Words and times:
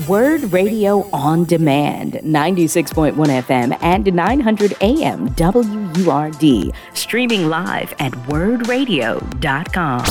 WURD 0.00 0.52
Radio 0.52 1.08
on 1.12 1.44
Demand, 1.44 2.14
96.1 2.14 3.14
FM 3.14 3.78
and 3.80 4.12
900 4.12 4.74
AM 4.80 5.28
WURD. 5.36 6.74
Streaming 6.94 7.48
live 7.48 7.94
at 8.00 8.10
wurdradio.com. 8.26 10.04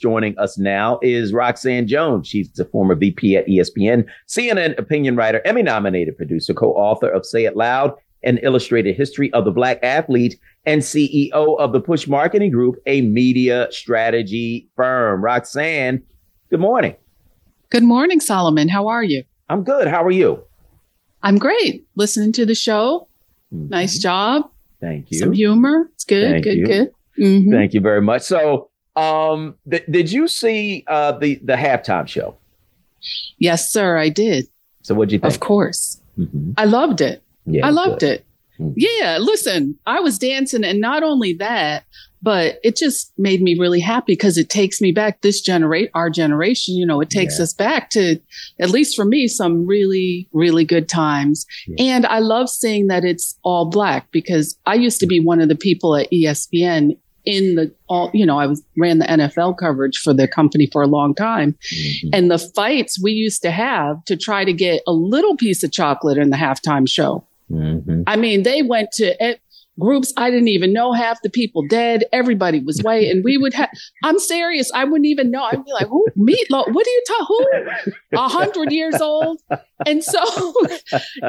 Joining 0.00 0.36
us 0.36 0.58
now 0.58 0.98
is 1.00 1.32
Roxanne 1.32 1.86
Jones. 1.86 2.26
She's 2.26 2.50
the 2.50 2.64
former 2.64 2.96
VP 2.96 3.36
at 3.36 3.46
ESPN, 3.46 4.04
CNN 4.26 4.76
opinion 4.76 5.14
writer, 5.14 5.40
Emmy 5.44 5.62
nominated 5.62 6.16
producer, 6.16 6.52
co 6.52 6.72
author 6.72 7.08
of 7.08 7.24
Say 7.24 7.44
It 7.44 7.56
Loud, 7.56 7.94
an 8.24 8.38
illustrated 8.38 8.96
history 8.96 9.32
of 9.32 9.44
the 9.44 9.52
Black 9.52 9.78
athlete, 9.84 10.40
and 10.66 10.82
CEO 10.82 11.30
of 11.32 11.72
the 11.72 11.80
Push 11.80 12.08
Marketing 12.08 12.50
Group, 12.50 12.74
a 12.86 13.02
media 13.02 13.68
strategy 13.70 14.68
firm. 14.74 15.22
Roxanne, 15.22 16.02
good 16.50 16.58
morning. 16.58 16.96
Good 17.72 17.84
morning, 17.84 18.20
Solomon. 18.20 18.68
How 18.68 18.88
are 18.88 19.02
you? 19.02 19.24
I'm 19.48 19.64
good. 19.64 19.88
How 19.88 20.04
are 20.04 20.10
you? 20.10 20.44
I'm 21.22 21.38
great. 21.38 21.86
Listening 21.96 22.30
to 22.32 22.44
the 22.44 22.54
show. 22.54 23.08
Mm-hmm. 23.50 23.70
Nice 23.70 23.98
job. 23.98 24.50
Thank 24.78 25.10
you. 25.10 25.18
Some 25.18 25.32
humor. 25.32 25.88
It's 25.94 26.04
good. 26.04 26.32
Thank 26.32 26.44
good. 26.44 26.58
You. 26.58 26.66
Good. 26.66 26.92
Mm-hmm. 27.18 27.50
Thank 27.50 27.72
you 27.72 27.80
very 27.80 28.02
much. 28.02 28.20
So, 28.24 28.68
um, 28.94 29.54
th- 29.70 29.86
did 29.90 30.12
you 30.12 30.28
see 30.28 30.84
uh, 30.86 31.12
the 31.12 31.36
the 31.42 31.54
halftime 31.54 32.06
show? 32.06 32.36
Yes, 33.38 33.72
sir. 33.72 33.96
I 33.96 34.10
did. 34.10 34.48
So, 34.82 34.94
what'd 34.94 35.10
you 35.10 35.18
think? 35.18 35.32
Of 35.32 35.40
course, 35.40 35.98
mm-hmm. 36.18 36.52
I 36.58 36.66
loved 36.66 37.00
it. 37.00 37.22
Yeah, 37.46 37.66
I 37.66 37.70
loved 37.70 38.00
good. 38.00 38.20
it. 38.20 38.26
Mm-hmm. 38.60 38.72
Yeah, 38.76 39.16
listen, 39.18 39.78
I 39.86 40.00
was 40.00 40.18
dancing, 40.18 40.62
and 40.62 40.78
not 40.78 41.02
only 41.02 41.32
that, 41.34 41.84
but 42.22 42.58
it 42.62 42.76
just 42.76 43.12
made 43.18 43.42
me 43.42 43.56
really 43.58 43.80
happy 43.80 44.12
because 44.12 44.38
it 44.38 44.48
takes 44.48 44.80
me 44.80 44.92
back 44.92 45.20
this 45.20 45.40
generate 45.40 45.90
our 45.94 46.08
generation 46.08 46.74
you 46.74 46.86
know 46.86 47.00
it 47.00 47.10
takes 47.10 47.38
yeah. 47.38 47.42
us 47.42 47.52
back 47.52 47.90
to 47.90 48.18
at 48.60 48.70
least 48.70 48.96
for 48.96 49.04
me 49.04 49.26
some 49.26 49.66
really 49.66 50.28
really 50.32 50.64
good 50.64 50.88
times 50.88 51.46
yeah. 51.66 51.94
and 51.94 52.06
i 52.06 52.18
love 52.18 52.48
seeing 52.48 52.86
that 52.86 53.04
it's 53.04 53.38
all 53.42 53.68
black 53.68 54.10
because 54.12 54.58
i 54.66 54.74
used 54.74 55.00
to 55.00 55.06
be 55.06 55.20
one 55.20 55.40
of 55.40 55.48
the 55.48 55.56
people 55.56 55.96
at 55.96 56.10
espn 56.12 56.96
in 57.24 57.54
the 57.54 57.72
all 57.88 58.10
you 58.12 58.26
know 58.26 58.38
i 58.38 58.46
was 58.46 58.62
ran 58.78 58.98
the 58.98 59.06
nfl 59.06 59.56
coverage 59.56 59.98
for 59.98 60.12
the 60.12 60.26
company 60.26 60.68
for 60.72 60.82
a 60.82 60.88
long 60.88 61.14
time 61.14 61.52
mm-hmm. 61.52 62.08
and 62.12 62.30
the 62.30 62.38
fights 62.38 63.00
we 63.00 63.12
used 63.12 63.42
to 63.42 63.50
have 63.50 64.04
to 64.04 64.16
try 64.16 64.44
to 64.44 64.52
get 64.52 64.82
a 64.86 64.92
little 64.92 65.36
piece 65.36 65.62
of 65.62 65.70
chocolate 65.70 66.18
in 66.18 66.30
the 66.30 66.36
halftime 66.36 66.88
show 66.88 67.24
Mm-hmm. 67.52 68.04
I 68.06 68.16
mean, 68.16 68.44
they 68.44 68.62
went 68.62 68.92
to 68.92 69.38
groups 69.78 70.12
I 70.16 70.30
didn't 70.30 70.48
even 70.48 70.72
know 70.72 70.92
half 70.92 71.18
the 71.22 71.30
people 71.30 71.66
dead. 71.66 72.04
Everybody 72.12 72.60
was 72.60 72.80
white, 72.80 73.08
and 73.08 73.24
we 73.24 73.38
would 73.38 73.54
have. 73.54 73.70
I'm 74.04 74.18
serious. 74.18 74.70
I 74.74 74.84
wouldn't 74.84 75.06
even 75.06 75.30
know. 75.30 75.42
I'd 75.42 75.64
be 75.64 75.72
like, 75.72 75.88
"Who 75.88 76.06
meatloaf? 76.16 76.72
What 76.72 76.86
are 76.86 76.90
you 76.90 77.02
talking? 77.06 77.46
Who? 78.12 78.18
A 78.18 78.28
hundred 78.28 78.72
years 78.72 79.00
old?" 79.00 79.40
And 79.86 80.02
so, 80.04 80.20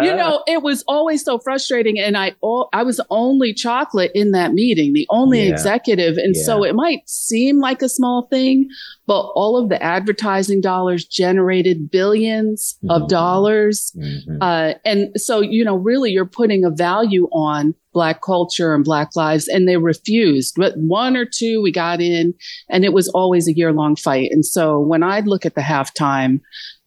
you 0.01 0.15
know, 0.15 0.43
it 0.47 0.61
was 0.61 0.83
always 0.87 1.23
so 1.23 1.39
frustrating. 1.39 1.99
And 1.99 2.17
I, 2.17 2.35
all, 2.41 2.69
I 2.73 2.83
was 2.83 2.97
the 2.97 3.05
only 3.09 3.53
chocolate 3.53 4.11
in 4.13 4.31
that 4.31 4.53
meeting, 4.53 4.93
the 4.93 5.07
only 5.09 5.43
yeah. 5.43 5.51
executive, 5.51 6.17
and 6.17 6.35
yeah. 6.35 6.43
so 6.43 6.63
it 6.63 6.75
might 6.75 7.07
seem 7.09 7.59
like 7.59 7.81
a 7.81 7.89
small 7.89 8.27
thing, 8.29 8.69
but 9.07 9.21
all 9.35 9.57
of 9.57 9.69
the 9.69 9.81
advertising 9.81 10.61
dollars 10.61 11.05
generated 11.05 11.91
1000000000s 11.91 12.53
mm-hmm. 12.53 12.89
of 12.89 13.07
dollars. 13.07 13.91
Mm-hmm. 13.97 14.37
Uh, 14.41 14.73
and 14.85 15.09
so, 15.19 15.41
you 15.41 15.63
know, 15.63 15.75
really, 15.75 16.11
you're 16.11 16.25
putting 16.25 16.65
a 16.65 16.69
value 16.69 17.27
on 17.31 17.75
black 17.93 18.21
culture 18.21 18.73
and 18.73 18.83
black 18.83 19.15
lives 19.15 19.47
and 19.47 19.67
they 19.67 19.77
refused. 19.77 20.55
But 20.57 20.77
one 20.77 21.15
or 21.15 21.25
two 21.25 21.61
we 21.61 21.71
got 21.71 22.01
in 22.01 22.33
and 22.69 22.83
it 22.83 22.93
was 22.93 23.07
always 23.09 23.47
a 23.47 23.53
year 23.53 23.71
long 23.71 23.95
fight. 23.95 24.31
And 24.31 24.45
so 24.45 24.79
when 24.79 25.03
i 25.03 25.19
look 25.21 25.45
at 25.45 25.55
the 25.55 25.61
halftime 25.61 26.41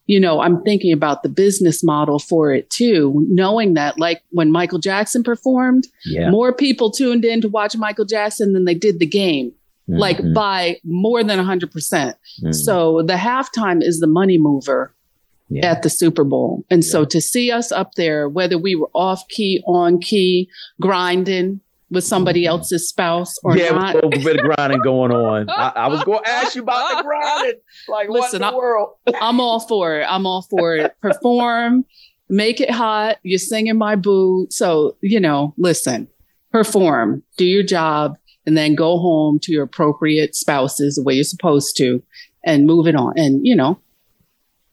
you 0.07 0.19
know 0.19 0.39
i'm 0.39 0.61
thinking 0.63 0.91
about 0.91 1.21
the 1.21 1.29
business 1.29 1.83
model 1.83 2.17
for 2.17 2.51
it 2.53 2.69
too 2.69 3.25
knowing 3.29 3.75
that 3.75 3.99
like 3.99 4.23
when 4.29 4.51
michael 4.51 4.79
jackson 4.79 5.21
performed 5.21 5.85
yeah. 6.05 6.29
more 6.29 6.53
people 6.53 6.89
tuned 6.89 7.23
in 7.23 7.41
to 7.41 7.49
watch 7.49 7.77
michael 7.77 8.05
jackson 8.05 8.53
than 8.53 8.65
they 8.65 8.73
did 8.73 8.99
the 8.99 9.05
game 9.05 9.51
mm-hmm. 9.89 9.99
like 9.99 10.19
by 10.33 10.79
more 10.83 11.23
than 11.23 11.39
100%. 11.39 11.69
Mm 11.69 12.13
hmm 12.41 12.51
so 12.51 13.03
the 13.05 13.13
halftime 13.13 13.81
is 13.81 13.99
the 13.99 14.07
money 14.07 14.37
mover 14.37 14.93
yeah. 15.49 15.71
at 15.71 15.81
the 15.81 15.89
Super 15.89 16.23
Bowl. 16.23 16.65
And 16.69 16.83
yeah. 16.83 16.89
so 16.89 17.05
to 17.05 17.21
see 17.21 17.51
us 17.51 17.71
up 17.71 17.95
there, 17.95 18.27
whether 18.29 18.57
we 18.57 18.75
were 18.75 18.89
off 18.93 19.27
key, 19.29 19.63
on 19.67 19.99
key, 19.99 20.49
grinding 20.81 21.61
with 21.89 22.03
somebody 22.03 22.41
mm-hmm. 22.41 22.49
else's 22.49 22.89
spouse 22.89 23.37
or 23.43 23.57
yeah, 23.57 23.69
not. 23.69 23.95
Yeah, 23.95 24.01
a 24.03 24.23
bit 24.23 24.39
of 24.39 24.45
grinding 24.45 24.81
going 24.81 25.11
on. 25.11 25.49
I, 25.49 25.71
I, 25.75 25.87
was 25.87 26.03
going 26.03 26.23
to 26.23 26.29
ask 26.29 26.55
you 26.55 26.63
about 26.63 26.97
the 26.97 27.03
grinding. 27.07 27.59
Like, 27.87 28.09
Listen, 28.09 28.41
what 28.41 28.47
in 28.47 28.53
the 28.53 28.57
world? 28.57 28.89
I'm 29.21 29.39
all 29.39 29.59
for 29.61 29.99
it. 29.99 30.05
I'm 30.09 30.25
all 30.25 30.41
for 30.41 30.75
it. 30.75 30.93
Perform, 31.01 31.85
make 32.29 32.59
it 32.59 32.69
hot. 32.69 33.17
You're 33.23 33.39
singing 33.39 33.77
my 33.77 33.95
boo. 33.95 34.47
So, 34.49 34.97
you 35.01 35.19
know, 35.19 35.53
listen, 35.57 36.07
perform, 36.51 37.23
do 37.37 37.45
your 37.45 37.63
job, 37.63 38.17
and 38.45 38.57
then 38.57 38.75
go 38.75 38.97
home 38.97 39.39
to 39.43 39.51
your 39.51 39.63
appropriate 39.63 40.35
spouses 40.35 40.95
the 40.95 41.03
way 41.03 41.13
you're 41.13 41.23
supposed 41.23 41.77
to 41.77 42.01
and 42.43 42.65
move 42.65 42.87
it 42.87 42.95
on. 42.95 43.13
And, 43.17 43.45
you 43.45 43.55
know, 43.55 43.79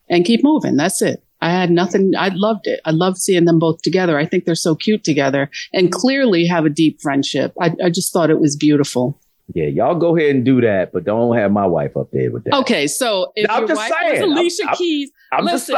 and 0.09 0.25
keep 0.25 0.43
moving. 0.43 0.75
That's 0.75 1.01
it. 1.01 1.23
I 1.41 1.51
had 1.51 1.69
nothing. 1.69 2.13
I 2.17 2.29
loved 2.33 2.65
it. 2.65 2.79
I 2.85 2.91
loved 2.91 3.17
seeing 3.17 3.45
them 3.45 3.59
both 3.59 3.81
together. 3.81 4.17
I 4.17 4.25
think 4.25 4.45
they're 4.45 4.55
so 4.55 4.73
cute 4.73 5.03
together 5.03 5.49
and 5.73 5.91
clearly 5.91 6.47
have 6.47 6.65
a 6.65 6.69
deep 6.69 7.01
friendship. 7.01 7.53
I, 7.61 7.73
I 7.83 7.89
just 7.89 8.11
thought 8.13 8.29
it 8.29 8.39
was 8.39 8.55
beautiful. 8.55 9.19
Yeah, 9.53 9.67
y'all 9.67 9.95
go 9.95 10.17
ahead 10.17 10.35
and 10.35 10.43
do 10.43 10.59
that, 10.61 10.91
but 10.91 11.03
don't 11.03 11.37
have 11.37 11.51
my 11.51 11.67
wife 11.67 11.95
up 11.95 12.09
there 12.11 12.31
with 12.31 12.45
that. 12.45 12.55
Okay, 12.55 12.87
so 12.87 13.31
if 13.35 13.47
I'm 13.49 13.67
your 13.67 13.75
wife 13.75 13.91
saying. 14.01 14.23
Alicia 14.23 14.63
I'm, 14.69 14.75
Keys, 14.75 15.11
I'm, 15.31 15.45
listen, 15.45 15.77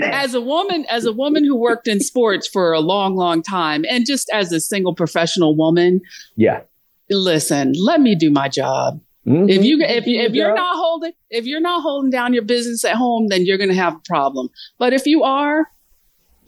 as 0.00 0.34
a 0.34 0.40
woman, 0.40 0.86
as 0.88 1.06
a 1.06 1.12
woman 1.12 1.44
who 1.44 1.56
worked 1.56 1.88
in 1.88 1.98
sports 1.98 2.46
for 2.46 2.72
a 2.72 2.78
long, 2.78 3.16
long 3.16 3.42
time, 3.42 3.84
and 3.90 4.06
just 4.06 4.30
as 4.32 4.52
a 4.52 4.60
single 4.60 4.94
professional 4.94 5.56
woman, 5.56 6.02
yeah, 6.36 6.60
listen, 7.10 7.72
let 7.76 8.00
me 8.00 8.14
do 8.14 8.30
my 8.30 8.48
job. 8.48 9.00
Mm-hmm. 9.26 9.48
If 9.50 9.64
you 9.64 9.80
if 9.82 10.06
you, 10.06 10.20
if 10.20 10.32
you're 10.32 10.54
not 10.54 10.76
holding 10.76 11.12
if 11.28 11.44
you're 11.44 11.60
not 11.60 11.82
holding 11.82 12.10
down 12.10 12.32
your 12.32 12.42
business 12.42 12.84
at 12.84 12.96
home, 12.96 13.28
then 13.28 13.44
you're 13.44 13.58
going 13.58 13.68
to 13.68 13.76
have 13.76 13.96
a 13.96 14.00
problem. 14.06 14.48
But 14.78 14.92
if 14.92 15.06
you 15.06 15.22
are, 15.22 15.66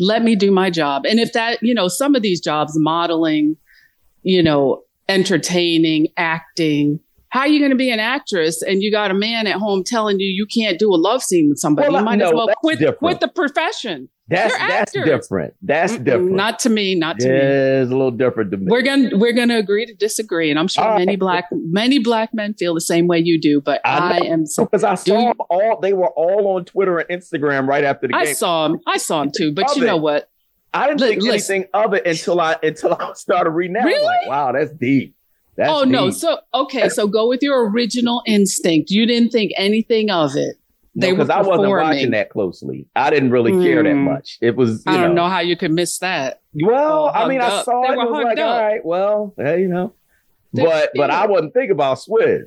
let 0.01 0.23
me 0.23 0.37
do 0.37 0.51
my 0.51 0.71
job. 0.71 1.05
And 1.07 1.21
if 1.21 1.33
that, 1.35 1.59
you 1.63 1.75
know, 1.75 1.89
some 1.89 2.15
of 2.15 2.23
these 2.23 2.41
jobs, 2.41 2.73
modeling, 2.77 3.57
you 4.23 4.43
know, 4.43 4.85
entertaining, 5.09 6.09
acting, 6.17 7.01
how 7.29 7.41
are 7.41 7.49
you 7.49 7.59
going 7.59 7.71
to 7.71 7.77
be 7.77 7.91
an 7.91 8.01
actress 8.01 8.63
and 8.63 8.83
you 8.83 8.91
got 8.91 9.11
a 9.11 9.15
man 9.15 9.47
at 9.47 9.57
home 9.57 9.85
telling 9.85 10.21
you 10.21 10.27
you 10.27 10.47
can't 10.47 10.79
do 10.79 10.93
a 10.93 10.97
love 10.97 11.23
scene 11.23 11.49
with 11.49 11.59
somebody? 11.59 11.89
Well, 11.89 12.01
you 12.01 12.05
might 12.05 12.17
no, 12.17 12.29
as 12.29 12.33
well 12.35 12.49
quit 12.57 12.99
quit 12.99 13.21
the 13.21 13.29
profession. 13.29 14.09
That's 14.29 14.57
that's 14.57 14.93
different. 14.93 15.55
That's 15.63 15.95
Mm-mm, 15.95 16.05
different. 16.05 16.33
Not 16.33 16.59
to 16.61 16.71
me. 16.71 16.95
Not 16.95 17.19
to 17.21 17.27
yeah, 17.27 17.33
me. 17.33 17.83
It's 17.83 17.91
a 17.91 17.95
little 17.95 18.13
different 18.13 18.51
to 18.53 18.57
me. 18.57 18.67
We're 18.69 18.83
gonna 18.83 19.11
we're 19.15 19.33
gonna 19.33 19.59
agree 19.59 19.85
to 19.85 19.95
disagree, 19.95 20.49
and 20.51 20.59
I'm 20.59 20.69
sure 20.69 20.85
all 20.85 20.99
many 20.99 21.13
right. 21.13 21.19
black 21.19 21.45
many 21.51 21.99
black 21.99 22.33
men 22.33 22.55
feel 22.55 22.75
the 22.75 22.81
same 22.81 23.09
way 23.09 23.19
you 23.19 23.41
do. 23.41 23.61
But 23.61 23.81
I, 23.85 24.21
I 24.21 24.27
am 24.27 24.45
because 24.57 24.85
I 24.85 24.95
saw 24.95 25.25
them 25.29 25.41
all. 25.51 25.81
They 25.81 25.93
were 25.93 26.11
all 26.11 26.57
on 26.57 26.65
Twitter 26.65 26.99
and 26.99 27.21
Instagram 27.21 27.67
right 27.67 27.85
after 27.85 28.07
the 28.07 28.13
game. 28.13 28.23
I 28.23 28.33
saw 28.33 28.69
them. 28.69 28.81
I 28.87 28.97
saw 28.97 29.21
them 29.21 29.33
too. 29.37 29.53
But 29.53 29.75
you 29.77 29.85
know 29.85 29.97
what? 29.97 30.31
I 30.73 30.87
didn't 30.87 31.03
L- 31.03 31.09
think 31.09 31.23
listen. 31.23 31.55
anything 31.57 31.71
of 31.75 31.95
it 31.95 32.07
until 32.07 32.41
I 32.41 32.57
until 32.63 32.95
I 32.95 33.13
started 33.15 33.51
reading 33.51 33.75
that. 33.75 33.85
Really? 33.85 34.05
Like, 34.05 34.29
wow, 34.29 34.53
that's 34.53 34.71
deep. 34.71 35.17
That's 35.57 35.69
oh 35.71 35.85
deep. 35.85 35.93
no! 35.93 36.11
So 36.11 36.39
okay, 36.55 36.89
so 36.89 37.09
go 37.09 37.29
with 37.29 37.43
your 37.43 37.71
original 37.71 38.23
instinct. 38.27 38.91
You 38.91 39.05
didn't 39.05 39.31
think 39.31 39.53
anything 39.59 40.11
of 40.11 40.37
it 40.37 40.57
because 40.95 41.29
no, 41.29 41.35
I 41.35 41.43
wasn't 41.43 41.71
watching 41.71 42.11
that 42.11 42.31
closely. 42.31 42.87
I 42.95 43.11
didn't 43.11 43.31
really 43.31 43.53
mm. 43.53 43.63
care 43.63 43.83
that 43.83 43.93
hmm. 43.93 44.05
much. 44.05 44.39
It 44.41 44.57
was. 44.57 44.83
I 44.87 44.97
don't 44.97 45.15
know. 45.15 45.25
know. 45.25 45.29
how 45.29 45.41
you 45.41 45.57
could 45.57 45.73
miss 45.73 45.99
that. 45.99 46.43
Well, 46.55 47.11
I 47.15 47.29
mean, 47.29 47.41
I 47.41 47.63
saw 47.63 47.83
they 47.83 47.95
it. 47.95 47.97
Were 47.97 48.13
was 48.13 48.25
like, 48.25 48.39
up. 48.39 48.47
all 48.47 48.63
right, 48.63 48.85
well, 48.85 49.35
hey, 49.39 49.63
you 49.63 49.69
know, 49.69 49.95
they, 50.53 50.65
but 50.65 50.91
but 50.95 51.11
I 51.11 51.27
wasn't 51.27 51.55
thinking 51.55 51.73
about 51.73 51.99
Swizz. 51.99 52.45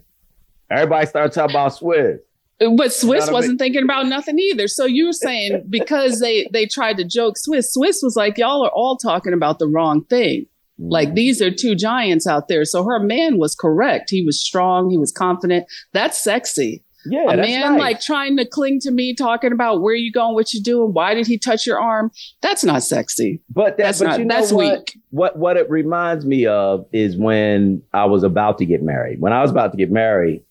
Everybody 0.69 1.05
started 1.07 1.33
talking 1.33 1.55
about 1.55 1.73
Swizz. 1.73 2.19
But 2.59 2.87
Swizz 2.87 3.31
wasn't 3.31 3.59
thinking 3.59 3.83
about 3.83 4.05
nothing 4.05 4.39
either. 4.39 4.67
So 4.67 4.85
you 4.85 5.07
were 5.07 5.13
saying 5.13 5.65
because 5.69 6.19
they 6.19 6.47
they 6.53 6.65
tried 6.65 6.97
to 6.97 7.03
joke 7.03 7.35
Swizz, 7.35 7.75
Swizz 7.75 7.99
was 8.01 8.15
like, 8.15 8.37
y'all 8.37 8.63
are 8.63 8.71
all 8.71 8.97
talking 8.97 9.33
about 9.33 9.59
the 9.59 9.67
wrong 9.67 10.05
thing. 10.05 10.45
Mm. 10.79 10.91
Like 10.91 11.15
these 11.15 11.41
are 11.41 11.51
two 11.51 11.75
giants 11.75 12.27
out 12.27 12.47
there. 12.47 12.63
So 12.63 12.83
her 12.85 12.99
man 12.99 13.37
was 13.37 13.55
correct. 13.55 14.09
He 14.09 14.23
was 14.23 14.41
strong. 14.41 14.89
He 14.89 14.97
was 14.97 15.11
confident. 15.11 15.65
That's 15.93 16.23
sexy. 16.23 16.83
Yeah, 17.05 17.31
a 17.31 17.37
man 17.37 17.73
nice. 17.73 17.79
like 17.79 18.01
trying 18.01 18.37
to 18.37 18.45
cling 18.45 18.79
to 18.81 18.91
me, 18.91 19.13
talking 19.13 19.51
about 19.51 19.81
where 19.81 19.95
you 19.95 20.11
going, 20.11 20.33
what 20.33 20.53
you 20.53 20.61
doing, 20.61 20.93
why 20.93 21.13
did 21.13 21.27
he 21.27 21.37
touch 21.37 21.65
your 21.65 21.79
arm? 21.79 22.11
That's 22.41 22.63
not 22.63 22.83
sexy. 22.83 23.41
But 23.49 23.77
that, 23.77 23.83
that's 23.83 23.99
but 23.99 24.05
not. 24.05 24.19
You 24.19 24.25
know 24.25 24.35
that's 24.35 24.51
what? 24.51 24.77
weak. 24.79 24.99
What 25.11 25.37
what 25.37 25.57
it 25.57 25.69
reminds 25.69 26.25
me 26.25 26.45
of 26.45 26.85
is 26.91 27.15
when 27.15 27.83
I 27.93 28.05
was 28.05 28.23
about 28.23 28.57
to 28.59 28.65
get 28.65 28.81
married. 28.81 29.21
When 29.21 29.33
I 29.33 29.41
was 29.41 29.51
about 29.51 29.71
to 29.71 29.77
get 29.77 29.91
married, 29.91 30.43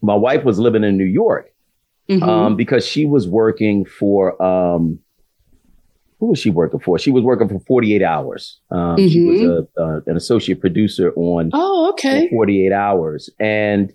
my 0.00 0.14
wife 0.14 0.44
was 0.44 0.58
living 0.58 0.84
in 0.84 0.96
New 0.96 1.04
York 1.04 1.52
mm-hmm. 2.08 2.28
um, 2.28 2.56
because 2.56 2.86
she 2.86 3.06
was 3.06 3.28
working 3.28 3.84
for. 3.84 4.40
Um, 4.42 5.00
who 6.20 6.30
was 6.30 6.38
she 6.38 6.48
working 6.48 6.80
for? 6.80 6.98
She 6.98 7.10
was 7.10 7.22
working 7.22 7.48
for 7.48 7.60
48 7.66 8.00
hours. 8.00 8.60
Um, 8.70 8.96
mm-hmm. 8.96 9.08
She 9.08 9.24
was 9.24 9.40
mm-hmm. 9.40 9.82
a, 9.82 9.96
uh, 9.96 10.00
an 10.06 10.16
associate 10.16 10.60
producer 10.60 11.12
on. 11.16 11.50
Oh, 11.52 11.90
okay. 11.90 12.30
48 12.30 12.72
hours, 12.72 13.28
and 13.38 13.92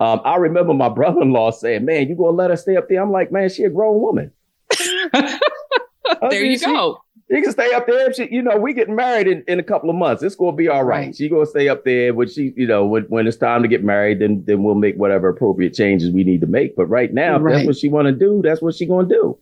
um, 0.00 0.20
I 0.24 0.36
remember 0.36 0.74
my 0.74 0.88
brother-in-law 1.00 1.52
saying, 1.52 1.84
"Man, 1.84 2.08
you 2.08 2.16
gonna 2.16 2.30
let 2.30 2.50
her 2.50 2.56
stay 2.56 2.76
up 2.76 2.88
there?" 2.88 3.02
I'm 3.02 3.12
like, 3.12 3.30
"Man, 3.30 3.48
she 3.48 3.64
a 3.64 3.70
grown 3.70 4.00
woman." 4.00 4.32
there 5.12 6.44
you 6.44 6.58
go. 6.58 7.02
You 7.28 7.42
can 7.42 7.52
stay 7.52 7.72
up 7.72 7.86
there. 7.86 8.12
She, 8.12 8.28
you 8.28 8.42
know, 8.42 8.56
we 8.56 8.74
get 8.74 8.88
married 8.88 9.28
in, 9.28 9.44
in 9.46 9.60
a 9.60 9.62
couple 9.62 9.88
of 9.88 9.94
months. 9.94 10.20
It's 10.20 10.34
gonna 10.34 10.56
be 10.56 10.66
all 10.66 10.82
right. 10.82 11.06
right. 11.06 11.16
She 11.16 11.28
gonna 11.28 11.46
stay 11.46 11.68
up 11.68 11.84
there. 11.84 12.12
When 12.12 12.28
she, 12.28 12.52
you 12.56 12.66
know, 12.66 12.84
when, 12.84 13.04
when 13.04 13.28
it's 13.28 13.36
time 13.36 13.62
to 13.62 13.68
get 13.68 13.84
married, 13.84 14.18
then 14.18 14.42
then 14.46 14.64
we'll 14.64 14.74
make 14.74 14.96
whatever 14.96 15.28
appropriate 15.28 15.74
changes 15.74 16.10
we 16.10 16.24
need 16.24 16.40
to 16.40 16.48
make. 16.48 16.74
But 16.74 16.86
right 16.86 17.12
now, 17.14 17.38
right. 17.38 17.52
if 17.52 17.58
that's 17.58 17.66
what 17.68 17.76
she 17.76 17.88
want 17.88 18.06
to 18.06 18.12
do, 18.12 18.40
that's 18.42 18.60
what 18.60 18.74
she 18.74 18.86
gonna 18.86 19.06
do. 19.06 19.38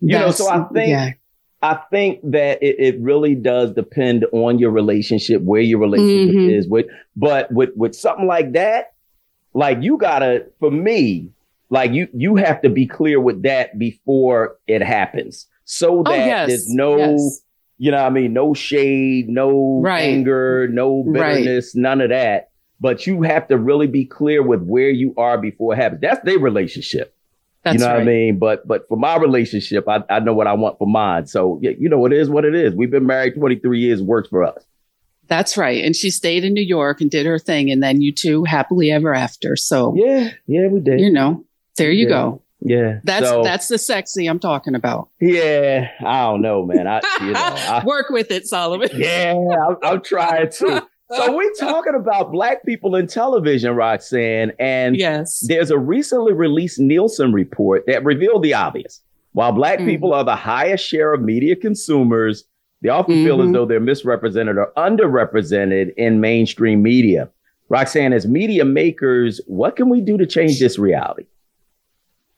You 0.00 0.18
that's, 0.18 0.40
know, 0.40 0.46
so 0.46 0.50
I 0.50 0.64
think 0.72 0.88
yeah. 0.88 1.10
I 1.62 1.74
think 1.90 2.20
that 2.24 2.60
it, 2.62 2.76
it 2.78 3.00
really 3.00 3.36
does 3.36 3.72
depend 3.72 4.26
on 4.32 4.58
your 4.58 4.70
relationship, 4.70 5.42
where 5.42 5.60
your 5.60 5.78
relationship 5.78 6.34
mm-hmm. 6.34 6.50
is 6.50 6.66
with. 6.66 6.86
But 7.14 7.52
with 7.52 7.70
with 7.76 7.94
something 7.94 8.26
like 8.26 8.52
that, 8.54 8.94
like 9.58 9.82
you 9.82 9.98
gotta, 9.98 10.46
for 10.60 10.70
me, 10.70 11.30
like 11.70 11.92
you 11.92 12.08
you 12.14 12.36
have 12.36 12.62
to 12.62 12.70
be 12.70 12.86
clear 12.86 13.20
with 13.20 13.42
that 13.42 13.78
before 13.78 14.56
it 14.66 14.82
happens 14.82 15.46
so 15.70 15.98
oh, 15.98 16.02
that 16.04 16.12
oh, 16.12 16.24
yes. 16.24 16.48
there's 16.48 16.68
no, 16.72 16.96
yes. 16.96 17.42
you 17.76 17.90
know, 17.90 17.98
I 17.98 18.08
mean, 18.08 18.32
no 18.32 18.54
shade, 18.54 19.28
no 19.28 19.82
right. 19.82 20.00
anger, 20.00 20.66
no 20.68 21.02
bitterness, 21.02 21.74
right. 21.74 21.80
none 21.82 22.00
of 22.00 22.08
that. 22.08 22.48
But 22.80 23.06
you 23.06 23.20
have 23.20 23.48
to 23.48 23.58
really 23.58 23.86
be 23.86 24.06
clear 24.06 24.42
with 24.42 24.62
where 24.62 24.88
you 24.88 25.12
are 25.18 25.36
before 25.36 25.74
it 25.74 25.76
happens. 25.76 26.00
That's 26.00 26.24
their 26.24 26.38
relationship. 26.38 27.14
That's 27.64 27.74
you 27.74 27.80
know 27.80 27.88
right. 27.88 27.94
what 27.96 28.02
I 28.02 28.06
mean? 28.06 28.38
But 28.38 28.66
but 28.66 28.88
for 28.88 28.96
my 28.96 29.16
relationship, 29.16 29.86
I, 29.86 30.02
I 30.08 30.20
know 30.20 30.32
what 30.32 30.46
I 30.46 30.54
want 30.54 30.78
for 30.78 30.86
mine. 30.86 31.26
So 31.26 31.58
yeah, 31.60 31.72
you 31.78 31.90
know, 31.90 32.06
it 32.06 32.14
is 32.14 32.30
what 32.30 32.46
it 32.46 32.54
is. 32.54 32.74
We've 32.74 32.90
been 32.90 33.06
married 33.06 33.34
23 33.34 33.78
years, 33.78 34.00
works 34.00 34.28
for 34.28 34.44
us. 34.44 34.64
That's 35.28 35.56
right. 35.56 35.84
And 35.84 35.94
she 35.94 36.10
stayed 36.10 36.44
in 36.44 36.54
New 36.54 36.64
York 36.64 37.00
and 37.00 37.10
did 37.10 37.26
her 37.26 37.38
thing. 37.38 37.70
And 37.70 37.82
then 37.82 38.00
you 38.00 38.12
two 38.12 38.44
happily 38.44 38.90
ever 38.90 39.14
after. 39.14 39.56
So 39.56 39.94
yeah, 39.96 40.30
yeah, 40.46 40.68
we 40.68 40.80
did. 40.80 41.00
You 41.00 41.12
know, 41.12 41.44
there 41.76 41.92
you 41.92 42.04
yeah. 42.04 42.14
go. 42.14 42.42
Yeah, 42.60 42.98
that's 43.04 43.28
so, 43.28 43.44
that's 43.44 43.68
the 43.68 43.78
sexy 43.78 44.26
I'm 44.26 44.40
talking 44.40 44.74
about. 44.74 45.10
Yeah, 45.20 45.90
I 46.04 46.22
don't 46.22 46.42
know, 46.42 46.66
man. 46.66 46.88
I 46.88 47.00
you 47.20 47.32
know 47.32 47.40
I, 47.40 47.84
work 47.84 48.10
with 48.10 48.32
it, 48.32 48.46
Solomon. 48.48 48.88
Yeah, 48.94 49.34
I'm, 49.68 49.76
I'm 49.84 50.02
trying 50.02 50.50
to. 50.50 50.86
so 51.12 51.36
we're 51.36 51.52
talking 51.58 51.94
about 51.94 52.32
black 52.32 52.64
people 52.66 52.96
in 52.96 53.06
television, 53.06 53.76
Roxanne, 53.76 54.52
and 54.58 54.96
yes, 54.96 55.44
there's 55.46 55.70
a 55.70 55.78
recently 55.78 56.32
released 56.32 56.80
Nielsen 56.80 57.32
report 57.32 57.84
that 57.86 58.04
revealed 58.04 58.42
the 58.42 58.54
obvious. 58.54 59.02
While 59.32 59.52
black 59.52 59.78
mm-hmm. 59.78 59.86
people 59.86 60.12
are 60.12 60.24
the 60.24 60.34
highest 60.34 60.84
share 60.84 61.14
of 61.14 61.22
media 61.22 61.54
consumers, 61.54 62.44
they 62.82 62.88
often 62.88 63.16
mm-hmm. 63.16 63.24
feel 63.24 63.40
as 63.40 63.46
mm-hmm. 63.46 63.52
though 63.52 63.66
they're 63.66 63.80
misrepresented 63.80 64.56
or 64.56 64.72
underrepresented 64.76 65.94
in 65.96 66.20
mainstream 66.20 66.82
media. 66.82 67.28
Roxanne, 67.68 68.12
as 68.12 68.26
media 68.26 68.64
makers, 68.64 69.40
what 69.46 69.76
can 69.76 69.88
we 69.88 70.00
do 70.00 70.16
to 70.16 70.26
change 70.26 70.58
this 70.58 70.78
reality? 70.78 71.26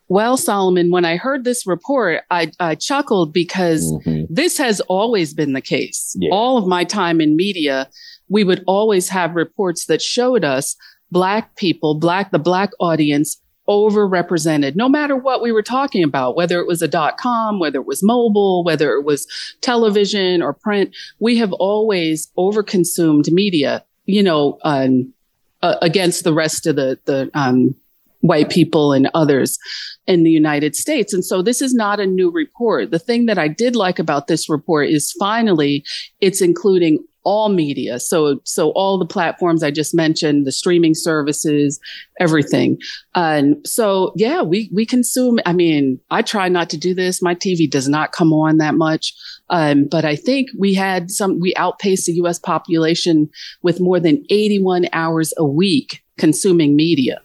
Well, 0.08 0.36
Solomon, 0.36 0.90
when 0.90 1.04
I 1.04 1.16
heard 1.16 1.44
this 1.44 1.68
report, 1.68 2.22
I, 2.32 2.50
I 2.58 2.74
chuckled 2.74 3.32
because 3.32 3.84
mm-hmm. 3.84 4.24
this 4.28 4.58
has 4.58 4.80
always 4.82 5.32
been 5.32 5.52
the 5.52 5.60
case. 5.60 6.16
Yeah. 6.18 6.30
All 6.32 6.58
of 6.58 6.66
my 6.66 6.82
time 6.82 7.20
in 7.20 7.36
media, 7.36 7.88
we 8.28 8.42
would 8.42 8.64
always 8.66 9.08
have 9.08 9.36
reports 9.36 9.86
that 9.86 10.02
showed 10.02 10.44
us 10.44 10.74
black 11.12 11.54
people, 11.54 11.94
black, 11.94 12.32
the 12.32 12.40
black 12.40 12.70
audience 12.80 13.40
overrepresented, 13.70 14.74
no 14.74 14.88
matter 14.88 15.16
what 15.16 15.40
we 15.40 15.52
were 15.52 15.62
talking 15.62 16.02
about, 16.02 16.36
whether 16.36 16.58
it 16.58 16.66
was 16.66 16.82
a 16.82 16.88
dot 16.88 17.16
com, 17.16 17.60
whether 17.60 17.78
it 17.78 17.86
was 17.86 18.02
mobile, 18.02 18.64
whether 18.64 18.92
it 18.94 19.04
was 19.04 19.26
television 19.60 20.42
or 20.42 20.52
print. 20.52 20.94
We 21.20 21.38
have 21.38 21.52
always 21.52 22.32
overconsumed 22.36 23.30
media, 23.30 23.84
you 24.06 24.22
know, 24.22 24.58
um, 24.64 25.14
uh, 25.62 25.76
against 25.80 26.24
the 26.24 26.34
rest 26.34 26.66
of 26.66 26.74
the, 26.76 26.98
the, 27.04 27.30
um, 27.34 27.76
white 28.20 28.50
people 28.50 28.92
and 28.92 29.10
others 29.14 29.58
in 30.06 30.24
the 30.24 30.30
United 30.30 30.74
States. 30.74 31.12
And 31.12 31.24
so 31.24 31.42
this 31.42 31.62
is 31.62 31.74
not 31.74 32.00
a 32.00 32.06
new 32.06 32.30
report. 32.30 32.90
The 32.90 32.98
thing 32.98 33.26
that 33.26 33.38
I 33.38 33.48
did 33.48 33.76
like 33.76 33.98
about 33.98 34.26
this 34.26 34.48
report 34.48 34.88
is 34.88 35.12
finally 35.18 35.84
it's 36.20 36.40
including 36.40 36.98
all 37.22 37.50
media. 37.50 38.00
So, 38.00 38.40
so 38.44 38.70
all 38.70 38.98
the 38.98 39.06
platforms 39.06 39.62
I 39.62 39.70
just 39.70 39.94
mentioned, 39.94 40.46
the 40.46 40.52
streaming 40.52 40.94
services, 40.94 41.78
everything. 42.18 42.78
And 43.14 43.56
so, 43.66 44.12
yeah, 44.16 44.42
we, 44.42 44.70
we 44.72 44.86
consume. 44.86 45.38
I 45.44 45.52
mean, 45.52 46.00
I 46.10 46.22
try 46.22 46.48
not 46.48 46.70
to 46.70 46.78
do 46.78 46.94
this. 46.94 47.20
My 47.20 47.34
TV 47.34 47.70
does 47.70 47.88
not 47.88 48.12
come 48.12 48.32
on 48.32 48.56
that 48.56 48.74
much. 48.74 49.14
Um, 49.50 49.86
but 49.90 50.04
I 50.06 50.16
think 50.16 50.48
we 50.58 50.72
had 50.72 51.10
some, 51.10 51.40
we 51.40 51.54
outpaced 51.56 52.06
the 52.06 52.14
US 52.24 52.38
population 52.38 53.28
with 53.62 53.80
more 53.80 54.00
than 54.00 54.24
81 54.30 54.86
hours 54.92 55.34
a 55.36 55.44
week 55.44 56.02
consuming 56.16 56.74
media 56.74 57.20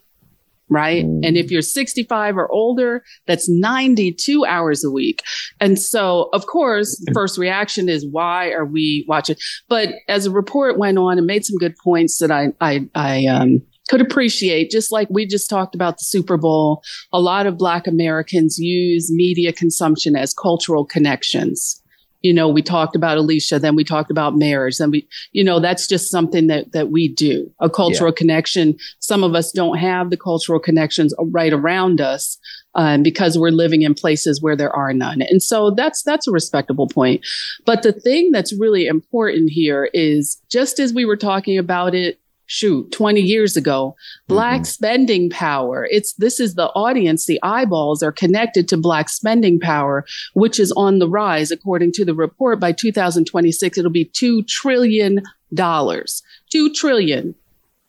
right? 0.69 1.05
Mm. 1.05 1.25
And 1.25 1.37
if 1.37 1.51
you're 1.51 1.61
65 1.61 2.37
or 2.37 2.51
older, 2.51 3.03
that's 3.27 3.49
92 3.49 4.45
hours 4.45 4.83
a 4.83 4.91
week. 4.91 5.21
And 5.59 5.79
so, 5.79 6.29
of 6.33 6.47
course, 6.47 7.01
the 7.05 7.13
first 7.13 7.37
reaction 7.37 7.89
is, 7.89 8.05
why 8.09 8.51
are 8.51 8.65
we 8.65 9.05
watching? 9.07 9.35
But 9.69 9.89
as 10.07 10.25
a 10.25 10.31
report 10.31 10.77
went 10.77 10.97
on 10.97 11.17
and 11.17 11.27
made 11.27 11.45
some 11.45 11.57
good 11.57 11.75
points 11.83 12.17
that 12.19 12.31
I, 12.31 12.53
I, 12.61 12.87
I, 12.95 13.25
um, 13.27 13.61
could 13.87 14.01
appreciate, 14.01 14.71
just 14.71 14.91
like 14.91 15.07
we 15.11 15.27
just 15.27 15.47
talked 15.47 15.75
about 15.75 15.97
the 15.97 16.05
Super 16.05 16.37
Bowl, 16.37 16.81
a 17.13 17.19
lot 17.19 17.45
of 17.45 17.59
Black 17.59 17.85
Americans 17.85 18.57
use 18.57 19.11
media 19.13 19.53
consumption 19.53 20.15
as 20.15 20.33
cultural 20.33 20.85
connections 20.85 21.83
you 22.25 22.33
know, 22.33 22.49
we 22.49 22.63
talked 22.63 22.95
about 22.95 23.19
Alicia, 23.19 23.59
then 23.59 23.75
we 23.75 23.83
talked 23.83 24.09
about 24.09 24.35
marriage, 24.35 24.79
then 24.79 24.89
we, 24.89 25.07
you 25.31 25.43
know, 25.43 25.59
that's 25.59 25.87
just 25.87 26.09
something 26.09 26.47
that, 26.47 26.71
that 26.71 26.89
we 26.89 27.07
do, 27.07 27.51
a 27.59 27.69
cultural 27.69 28.09
yeah. 28.09 28.17
connection. 28.17 28.75
Some 28.99 29.23
of 29.23 29.35
us 29.35 29.51
don't 29.51 29.77
have 29.77 30.09
the 30.09 30.17
cultural 30.17 30.59
connections 30.59 31.13
right 31.31 31.53
around 31.53 32.01
us. 32.01 32.39
Um, 32.77 33.03
because 33.03 33.37
we're 33.37 33.51
living 33.51 33.83
in 33.83 33.93
places 33.93 34.41
where 34.41 34.57
there 34.57 34.75
are 34.75 34.91
none. 34.91 35.21
And 35.21 35.41
so 35.41 35.71
that's, 35.71 36.03
that's 36.03 36.27
a 36.27 36.31
respectable 36.31 36.89
point. 36.89 37.25
But 37.65 37.83
the 37.83 37.93
thing 37.93 38.31
that's 38.33 38.51
really 38.51 38.85
important 38.85 39.49
here 39.49 39.89
is 39.93 40.41
just 40.49 40.77
as 40.77 40.91
we 40.93 41.05
were 41.05 41.15
talking 41.15 41.57
about 41.57 41.95
it 41.95 42.19
shoot 42.47 42.91
20 42.91 43.21
years 43.21 43.57
ago 43.57 43.95
black 44.27 44.61
mm-hmm. 44.61 44.63
spending 44.65 45.29
power. 45.29 45.87
It's 45.89 46.13
this 46.13 46.39
is 46.39 46.55
the 46.55 46.67
audience 46.69 47.25
the 47.25 47.39
eyeballs 47.43 48.03
are 48.03 48.11
connected 48.11 48.67
to 48.69 48.77
black 48.77 49.09
spending 49.09 49.59
power 49.59 50.05
which 50.33 50.59
is 50.59 50.71
on 50.73 50.99
the 50.99 51.09
rise 51.09 51.51
according 51.51 51.91
to 51.93 52.05
the 52.05 52.15
report. 52.15 52.59
By 52.59 52.71
2026 52.71 53.77
it'll 53.77 53.91
be 53.91 54.05
2 54.13 54.43
trillion 54.43 55.21
dollars 55.53 56.21
2 56.51 56.73
trillion. 56.73 57.35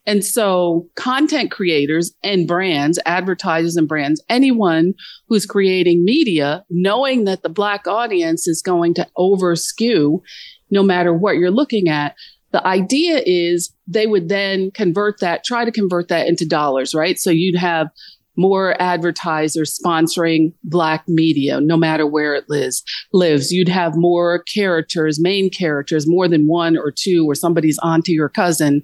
And 0.08 0.24
so 0.24 0.88
content 0.94 1.50
creators 1.50 2.12
and 2.22 2.46
brands 2.46 2.98
advertisers 3.06 3.76
and 3.76 3.88
brands 3.88 4.22
anyone 4.28 4.94
who's 5.28 5.46
creating 5.46 6.04
media 6.04 6.64
knowing 6.70 7.24
that 7.24 7.42
the 7.42 7.48
black 7.48 7.88
audience 7.88 8.46
is 8.46 8.62
going 8.62 8.94
to 8.94 9.08
over 9.16 9.56
skew 9.56 10.22
no 10.70 10.82
matter 10.82 11.12
what 11.12 11.36
you're 11.36 11.50
looking 11.50 11.88
at 11.88 12.14
the 12.56 12.66
idea 12.66 13.22
is 13.26 13.70
they 13.86 14.06
would 14.06 14.30
then 14.30 14.70
convert 14.70 15.20
that, 15.20 15.44
try 15.44 15.66
to 15.66 15.70
convert 15.70 16.08
that 16.08 16.26
into 16.26 16.46
dollars, 16.46 16.94
right? 16.94 17.18
So 17.18 17.28
you'd 17.28 17.58
have 17.58 17.88
more 18.34 18.80
advertisers 18.80 19.78
sponsoring 19.78 20.54
black 20.64 21.04
media, 21.06 21.60
no 21.60 21.76
matter 21.76 22.06
where 22.06 22.34
it 22.34 22.48
lives, 22.48 22.82
lives. 23.12 23.52
You'd 23.52 23.68
have 23.68 23.92
more 23.94 24.42
characters, 24.44 25.20
main 25.20 25.50
characters, 25.50 26.08
more 26.08 26.28
than 26.28 26.46
one 26.46 26.78
or 26.78 26.90
two, 26.90 27.26
or 27.28 27.34
somebody's 27.34 27.78
auntie 27.82 28.18
or 28.18 28.30
cousin 28.30 28.82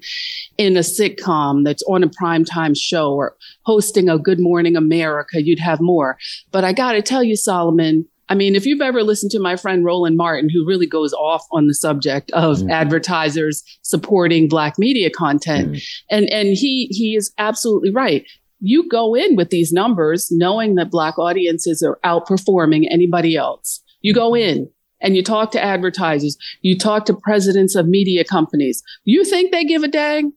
in 0.59 0.77
a 0.77 0.81
sitcom 0.81 1.63
that's 1.63 1.83
on 1.87 2.03
a 2.03 2.09
primetime 2.09 2.77
show 2.77 3.11
or 3.13 3.35
hosting 3.63 4.07
a 4.07 4.19
Good 4.19 4.39
Morning 4.39 4.75
America. 4.75 5.41
You'd 5.41 5.57
have 5.57 5.81
more. 5.81 6.15
But 6.51 6.63
I 6.63 6.73
got 6.73 6.91
to 6.91 7.01
tell 7.01 7.23
you, 7.23 7.35
Solomon, 7.35 8.07
I 8.33 8.35
mean, 8.35 8.55
if 8.55 8.65
you've 8.65 8.81
ever 8.81 9.03
listened 9.03 9.29
to 9.33 9.39
my 9.39 9.55
friend 9.55 9.85
Roland 9.85 10.17
Martin, 10.17 10.49
who 10.49 10.65
really 10.65 10.87
goes 10.87 11.13
off 11.13 11.45
on 11.51 11.67
the 11.67 11.75
subject 11.75 12.31
of 12.31 12.57
mm-hmm. 12.57 12.71
advertisers 12.71 13.63
supporting 13.83 14.49
black 14.49 14.79
media 14.79 15.11
content, 15.11 15.73
mm-hmm. 15.73 16.15
and 16.15 16.27
and 16.31 16.47
he 16.47 16.87
he 16.89 17.15
is 17.15 17.31
absolutely 17.37 17.91
right. 17.91 18.25
You 18.59 18.89
go 18.89 19.13
in 19.13 19.35
with 19.35 19.51
these 19.51 19.71
numbers 19.71 20.29
knowing 20.31 20.73
that 20.75 20.89
black 20.89 21.19
audiences 21.19 21.83
are 21.83 21.99
outperforming 22.03 22.85
anybody 22.89 23.35
else. 23.35 23.83
You 24.01 24.15
go 24.15 24.31
mm-hmm. 24.31 24.61
in 24.61 24.69
and 24.99 25.15
you 25.15 25.21
talk 25.21 25.51
to 25.51 25.63
advertisers, 25.63 26.35
you 26.63 26.75
talk 26.75 27.05
to 27.05 27.13
presidents 27.13 27.75
of 27.75 27.87
media 27.87 28.23
companies. 28.23 28.81
You 29.03 29.25
think 29.25 29.51
they 29.51 29.63
give 29.63 29.83
a 29.83 29.87
dang? 29.87 30.33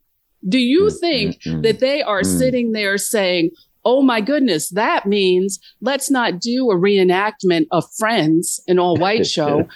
Do 0.46 0.58
you 0.58 0.82
mm-hmm. 0.82 0.96
think 0.98 1.42
mm-hmm. 1.42 1.62
that 1.62 1.80
they 1.80 2.02
are 2.02 2.20
mm. 2.20 2.38
sitting 2.38 2.72
there 2.72 2.98
saying, 2.98 3.52
oh 3.86 4.02
my 4.02 4.20
goodness, 4.20 4.68
that 4.70 5.06
means 5.06 5.60
let's 5.80 6.10
not 6.10 6.40
do 6.40 6.70
a 6.72 6.74
reenactment 6.74 7.66
of 7.70 7.84
Friends, 7.96 8.60
an 8.66 8.80
all 8.80 8.96
white 8.96 9.26
show. 9.36 9.68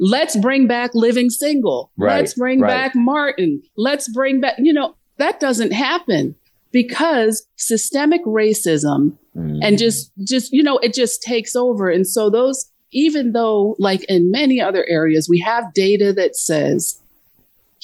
let's 0.00 0.36
bring 0.36 0.66
back 0.66 0.90
Living 0.94 1.30
Single. 1.30 1.92
Right, 1.96 2.16
let's 2.16 2.34
bring 2.34 2.60
right. 2.60 2.68
back 2.68 2.92
Martin. 2.96 3.62
Let's 3.76 4.12
bring 4.12 4.40
back, 4.40 4.56
you 4.58 4.72
know, 4.72 4.96
that 5.18 5.38
doesn't 5.38 5.72
happen 5.72 6.34
because 6.72 7.46
systemic 7.54 8.24
racism 8.24 9.16
mm. 9.36 9.60
and 9.62 9.78
just, 9.78 10.10
just, 10.26 10.52
you 10.52 10.64
know, 10.64 10.78
it 10.78 10.92
just 10.92 11.22
takes 11.22 11.54
over. 11.54 11.88
And 11.88 12.04
so 12.08 12.28
those, 12.30 12.68
even 12.90 13.30
though 13.30 13.76
like 13.78 14.04
in 14.08 14.32
many 14.32 14.60
other 14.60 14.84
areas, 14.88 15.28
we 15.30 15.38
have 15.38 15.72
data 15.72 16.12
that 16.14 16.34
says 16.34 17.00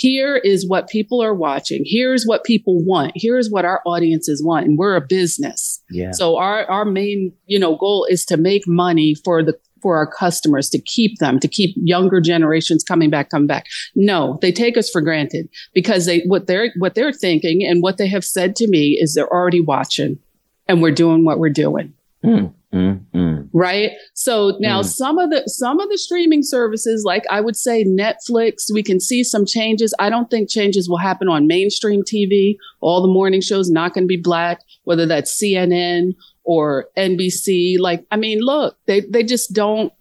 here 0.00 0.36
is 0.36 0.66
what 0.66 0.88
people 0.88 1.22
are 1.22 1.34
watching. 1.34 1.82
Here's 1.84 2.24
what 2.24 2.42
people 2.42 2.82
want. 2.82 3.12
Here's 3.14 3.50
what 3.50 3.66
our 3.66 3.82
audiences 3.84 4.42
want. 4.42 4.64
And 4.64 4.78
we're 4.78 4.96
a 4.96 5.06
business. 5.06 5.82
Yeah. 5.90 6.12
So 6.12 6.38
our, 6.38 6.64
our 6.70 6.86
main, 6.86 7.34
you 7.44 7.58
know, 7.58 7.76
goal 7.76 8.06
is 8.08 8.24
to 8.26 8.38
make 8.38 8.62
money 8.66 9.14
for 9.14 9.42
the, 9.42 9.58
for 9.82 9.98
our 9.98 10.10
customers 10.10 10.70
to 10.70 10.80
keep 10.80 11.18
them, 11.18 11.38
to 11.40 11.48
keep 11.48 11.74
younger 11.76 12.18
generations 12.18 12.82
coming 12.82 13.10
back, 13.10 13.28
coming 13.28 13.46
back. 13.46 13.66
No, 13.94 14.38
they 14.40 14.52
take 14.52 14.78
us 14.78 14.88
for 14.88 15.02
granted 15.02 15.50
because 15.74 16.06
they, 16.06 16.20
what 16.20 16.46
they're, 16.46 16.72
what 16.78 16.94
they're 16.94 17.12
thinking 17.12 17.62
and 17.62 17.82
what 17.82 17.98
they 17.98 18.08
have 18.08 18.24
said 18.24 18.56
to 18.56 18.68
me 18.68 18.96
is 18.98 19.12
they're 19.12 19.28
already 19.28 19.60
watching 19.60 20.18
and 20.66 20.80
we're 20.80 20.92
doing 20.92 21.26
what 21.26 21.38
we're 21.38 21.50
doing. 21.50 21.92
Mm. 22.24 22.54
Mm-hmm. 22.72 23.46
Right. 23.52 23.92
So 24.14 24.56
now 24.60 24.82
mm. 24.82 24.84
some 24.84 25.18
of 25.18 25.30
the, 25.30 25.42
some 25.48 25.80
of 25.80 25.88
the 25.88 25.98
streaming 25.98 26.42
services, 26.42 27.02
like 27.04 27.24
I 27.30 27.40
would 27.40 27.56
say 27.56 27.84
Netflix, 27.84 28.72
we 28.72 28.82
can 28.82 29.00
see 29.00 29.24
some 29.24 29.44
changes. 29.44 29.92
I 29.98 30.08
don't 30.08 30.30
think 30.30 30.48
changes 30.48 30.88
will 30.88 30.98
happen 30.98 31.28
on 31.28 31.48
mainstream 31.48 32.02
TV. 32.02 32.56
All 32.80 33.02
the 33.02 33.12
morning 33.12 33.40
shows 33.40 33.68
not 33.68 33.94
going 33.94 34.04
to 34.04 34.08
be 34.08 34.20
black, 34.20 34.60
whether 34.84 35.04
that's 35.04 35.40
CNN 35.42 36.14
or 36.44 36.86
NBC. 36.96 37.78
Like, 37.78 38.06
I 38.10 38.16
mean, 38.16 38.40
look, 38.40 38.76
they, 38.86 39.00
they 39.00 39.24
just 39.24 39.52
don't, 39.52 39.92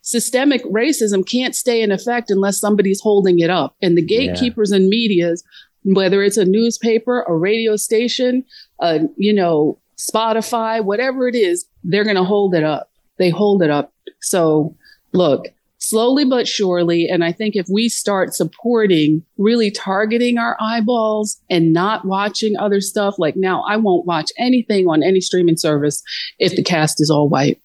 systemic 0.00 0.64
racism 0.66 1.28
can't 1.28 1.54
stay 1.56 1.82
in 1.82 1.90
effect 1.90 2.30
unless 2.30 2.60
somebody's 2.60 3.00
holding 3.00 3.40
it 3.40 3.50
up. 3.50 3.74
And 3.82 3.98
the 3.98 4.06
gatekeepers 4.06 4.70
yeah. 4.70 4.76
and 4.76 4.88
medias, 4.88 5.42
whether 5.82 6.22
it's 6.22 6.36
a 6.36 6.44
newspaper, 6.44 7.24
a 7.28 7.34
radio 7.34 7.74
station, 7.74 8.44
uh, 8.78 9.00
you 9.16 9.34
know, 9.34 9.80
Spotify, 9.96 10.84
whatever 10.84 11.26
it 11.26 11.34
is, 11.34 11.66
they're 11.86 12.04
going 12.04 12.16
to 12.16 12.24
hold 12.24 12.54
it 12.54 12.64
up. 12.64 12.90
They 13.18 13.30
hold 13.30 13.62
it 13.62 13.70
up. 13.70 13.92
So 14.20 14.76
look, 15.12 15.46
slowly 15.78 16.24
but 16.24 16.48
surely. 16.48 17.08
And 17.08 17.24
I 17.24 17.32
think 17.32 17.54
if 17.56 17.66
we 17.70 17.88
start 17.88 18.34
supporting, 18.34 19.22
really 19.38 19.70
targeting 19.70 20.36
our 20.36 20.56
eyeballs 20.60 21.40
and 21.48 21.72
not 21.72 22.04
watching 22.04 22.56
other 22.56 22.80
stuff, 22.80 23.14
like 23.18 23.36
now 23.36 23.62
I 23.66 23.76
won't 23.76 24.06
watch 24.06 24.30
anything 24.38 24.86
on 24.88 25.02
any 25.02 25.20
streaming 25.20 25.56
service 25.56 26.02
if 26.38 26.54
the 26.56 26.62
cast 26.62 27.00
is 27.00 27.10
all 27.10 27.28
white. 27.28 27.60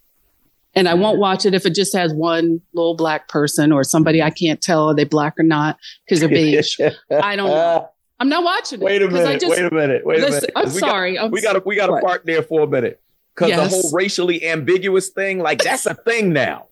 And 0.73 0.87
I 0.87 0.93
won't 0.93 1.19
watch 1.19 1.45
it 1.45 1.53
if 1.53 1.65
it 1.65 1.75
just 1.75 1.93
has 1.93 2.13
one 2.13 2.61
little 2.73 2.95
black 2.95 3.27
person 3.27 3.73
or 3.73 3.83
somebody 3.83 4.21
I 4.21 4.29
can't 4.29 4.61
tell 4.61 4.87
are 4.87 4.95
they 4.95 5.03
black 5.03 5.37
or 5.37 5.43
not 5.43 5.77
because 6.05 6.21
they're 6.21 6.29
beige. 6.29 6.79
I 7.11 7.35
don't 7.35 7.49
know. 7.49 7.89
I'm 8.21 8.29
not 8.29 8.43
watching 8.43 8.81
it. 8.81 8.85
Wait 8.85 9.01
a 9.01 9.09
minute. 9.09 9.41
Just, 9.41 9.51
wait 9.51 9.65
a 9.65 9.73
minute. 9.73 10.05
Wait 10.05 10.21
listen, 10.21 10.29
a 10.29 10.33
minute. 10.33 10.51
I'm 10.55 10.69
sorry. 10.69 11.15
Got, 11.15 11.25
I'm 11.25 11.31
we 11.31 11.41
got 11.41 11.53
to 11.53 11.63
we 11.65 11.75
got 11.75 11.87
to 11.87 11.99
park 11.99 12.23
there 12.23 12.41
for 12.41 12.61
a 12.61 12.67
minute 12.67 13.01
because 13.41 13.71
yes. 13.71 13.71
the 13.71 13.81
whole 13.81 13.91
racially 13.91 14.47
ambiguous 14.47 15.09
thing, 15.09 15.39
like 15.39 15.63
that's 15.63 15.85
a 15.85 15.95
thing 15.95 16.33
now. 16.33 16.67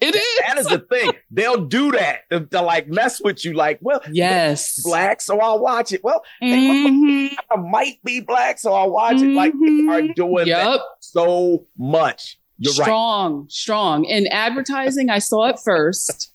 It 0.00 0.16
is. 0.16 0.38
That 0.48 0.58
is 0.58 0.66
the 0.66 0.80
thing. 0.80 1.12
They'll 1.30 1.64
do 1.64 1.92
that 1.92 2.28
to, 2.30 2.40
to, 2.46 2.60
like 2.60 2.88
mess 2.88 3.20
with 3.22 3.44
you. 3.44 3.52
Like, 3.52 3.78
well, 3.82 4.00
yes, 4.10 4.82
black, 4.82 5.20
so 5.20 5.38
I'll 5.38 5.60
watch 5.60 5.92
it. 5.92 6.02
Well, 6.02 6.24
mm-hmm. 6.42 7.34
I 7.52 7.56
might 7.56 8.02
be 8.02 8.18
black, 8.18 8.58
so 8.58 8.72
I'll 8.74 8.90
watch 8.90 9.16
mm-hmm. 9.16 9.30
it. 9.30 9.34
Like, 9.34 9.52
they 9.52 9.58
are 9.58 10.02
mm-hmm. 10.02 10.12
doing 10.16 10.48
yep. 10.48 10.58
that 10.58 10.80
so 10.98 11.66
much. 11.78 12.40
You're 12.58 12.72
strong, 12.72 13.42
right. 13.42 13.52
strong. 13.52 14.04
In 14.04 14.26
advertising, 14.26 15.08
I 15.08 15.20
saw 15.20 15.48
it 15.48 15.60
first. 15.64 16.32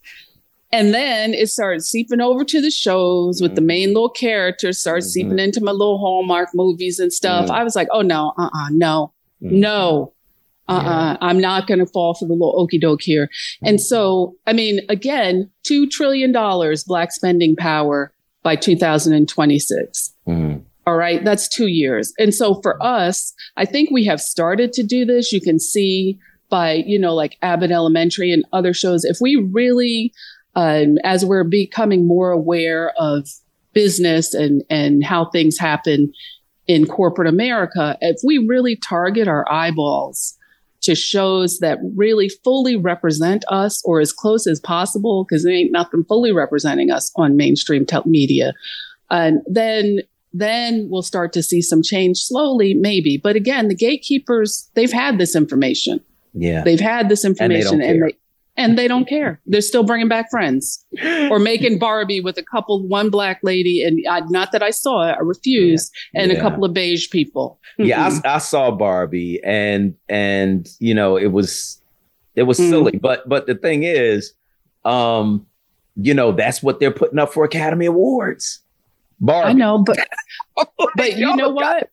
And 0.71 0.93
then 0.93 1.33
it 1.33 1.47
started 1.49 1.83
seeping 1.83 2.19
over 2.19 2.43
to 2.43 2.61
the 2.61 2.71
shows 2.71 3.41
with 3.41 3.51
mm-hmm. 3.51 3.55
the 3.55 3.61
main 3.61 3.87
little 3.89 4.09
characters, 4.09 4.79
started 4.79 5.03
mm-hmm. 5.03 5.09
seeping 5.09 5.39
into 5.39 5.61
my 5.61 5.71
little 5.71 5.97
Hallmark 5.97 6.49
movies 6.53 6.99
and 6.99 7.11
stuff. 7.11 7.45
Mm-hmm. 7.45 7.53
I 7.53 7.63
was 7.63 7.75
like, 7.75 7.87
oh 7.91 8.01
no, 8.01 8.33
uh 8.37 8.43
uh-uh, 8.43 8.69
no, 8.71 9.05
mm-hmm. 9.05 9.16
No, 9.41 10.13
uh 10.67 10.73
uh-uh, 10.73 11.11
yeah. 11.11 11.17
I'm 11.21 11.39
not 11.39 11.67
going 11.67 11.79
to 11.79 11.85
fall 11.85 12.13
for 12.13 12.25
the 12.25 12.33
little 12.33 12.59
okey 12.59 12.79
doke 12.79 13.01
here. 13.01 13.29
And 13.63 13.79
so, 13.79 14.35
I 14.45 14.53
mean, 14.53 14.79
again, 14.89 15.49
$2 15.69 15.89
trillion 15.89 16.33
black 16.87 17.11
spending 17.11 17.55
power 17.55 18.11
by 18.43 18.55
2026. 18.55 20.13
Mm-hmm. 20.27 20.59
All 20.85 20.95
right. 20.95 21.23
That's 21.23 21.49
two 21.49 21.67
years. 21.67 22.13
And 22.17 22.33
so 22.33 22.61
for 22.61 22.81
us, 22.81 23.33
I 23.57 23.65
think 23.65 23.91
we 23.91 24.05
have 24.05 24.21
started 24.21 24.71
to 24.73 24.83
do 24.83 25.03
this. 25.03 25.33
You 25.33 25.41
can 25.41 25.59
see 25.59 26.17
by, 26.49 26.83
you 26.85 26.97
know, 26.97 27.13
like 27.13 27.37
Abbott 27.41 27.71
Elementary 27.71 28.31
and 28.31 28.45
other 28.53 28.73
shows. 28.73 29.03
If 29.03 29.17
we 29.19 29.35
really 29.35 30.13
um, 30.57 30.97
as 31.03 31.23
we're 31.23 31.43
becoming 31.43 32.07
more 32.07 32.31
aware 32.31 32.91
of 32.97 33.29
business 33.73 34.33
and 34.33 34.63
and 34.71 35.03
how 35.03 35.29
things 35.29 35.59
happen 35.59 36.11
in 36.67 36.85
corporate 36.85 37.27
America, 37.27 37.97
if 38.01 38.17
we 38.23 38.37
really 38.37 38.75
target 38.75 39.27
our 39.27 39.49
eyeballs 39.51 40.37
to 40.81 40.95
shows 40.95 41.59
that 41.59 41.79
really 41.95 42.29
fully 42.43 42.75
represent 42.75 43.43
us 43.49 43.81
or 43.85 43.99
as 43.99 44.13
close 44.13 44.45
as 44.45 44.59
possible, 44.59 45.25
because 45.27 45.43
there 45.43 45.53
ain't 45.53 45.71
nothing 45.71 46.03
fully 46.03 46.31
representing 46.31 46.91
us 46.91 47.11
on 47.15 47.35
mainstream 47.35 47.85
te- 47.85 47.97
media, 48.05 48.53
and 49.09 49.41
then 49.47 49.99
then 50.33 50.87
we'll 50.89 51.01
start 51.01 51.33
to 51.33 51.41
see 51.41 51.61
some 51.61 51.81
change 51.81 52.17
slowly, 52.17 52.73
maybe. 52.73 53.17
But 53.17 53.35
again, 53.35 53.69
the 53.69 53.75
gatekeepers, 53.75 54.69
they've 54.75 54.91
had 54.91 55.17
this 55.17 55.35
information. 55.35 55.99
Yeah. 56.33 56.63
They've 56.63 56.79
had 56.79 57.09
this 57.09 57.25
information 57.25 57.81
and 57.81 57.81
they, 57.81 57.89
and 57.89 58.03
they 58.03 58.17
and 58.57 58.77
they 58.77 58.87
don't 58.87 59.07
care. 59.07 59.39
They're 59.45 59.61
still 59.61 59.83
bringing 59.83 60.07
back 60.07 60.29
friends 60.31 60.83
or 61.29 61.39
making 61.39 61.77
Barbie 61.77 62.19
with 62.19 62.37
a 62.37 62.43
couple, 62.43 62.85
one 62.85 63.09
black 63.09 63.39
lady, 63.43 63.83
and 63.83 64.03
I, 64.09 64.21
not 64.29 64.51
that 64.51 64.63
I 64.63 64.71
saw 64.71 65.07
it, 65.07 65.13
I 65.13 65.21
refused, 65.21 65.93
yeah. 66.13 66.23
and 66.23 66.31
yeah. 66.31 66.37
a 66.37 66.41
couple 66.41 66.65
of 66.65 66.73
beige 66.73 67.09
people. 67.11 67.59
yeah, 67.77 68.19
I, 68.25 68.35
I, 68.35 68.37
saw 68.39 68.71
Barbie, 68.71 69.39
and 69.43 69.95
and 70.09 70.67
you 70.79 70.95
know 70.95 71.17
it 71.17 71.31
was 71.31 71.79
it 72.35 72.43
was 72.43 72.59
mm. 72.59 72.69
silly, 72.69 72.97
but 72.97 73.29
but 73.29 73.45
the 73.45 73.55
thing 73.55 73.83
is, 73.83 74.33
um, 74.83 75.45
you 75.95 76.13
know 76.13 76.31
that's 76.31 76.63
what 76.63 76.79
they're 76.79 76.91
putting 76.91 77.19
up 77.19 77.31
for 77.31 77.45
Academy 77.45 77.85
Awards. 77.85 78.59
Barbie. 79.19 79.49
I 79.49 79.53
know, 79.53 79.83
but 79.83 79.99
but 80.95 81.17
you 81.17 81.35
know 81.35 81.49
what? 81.49 81.89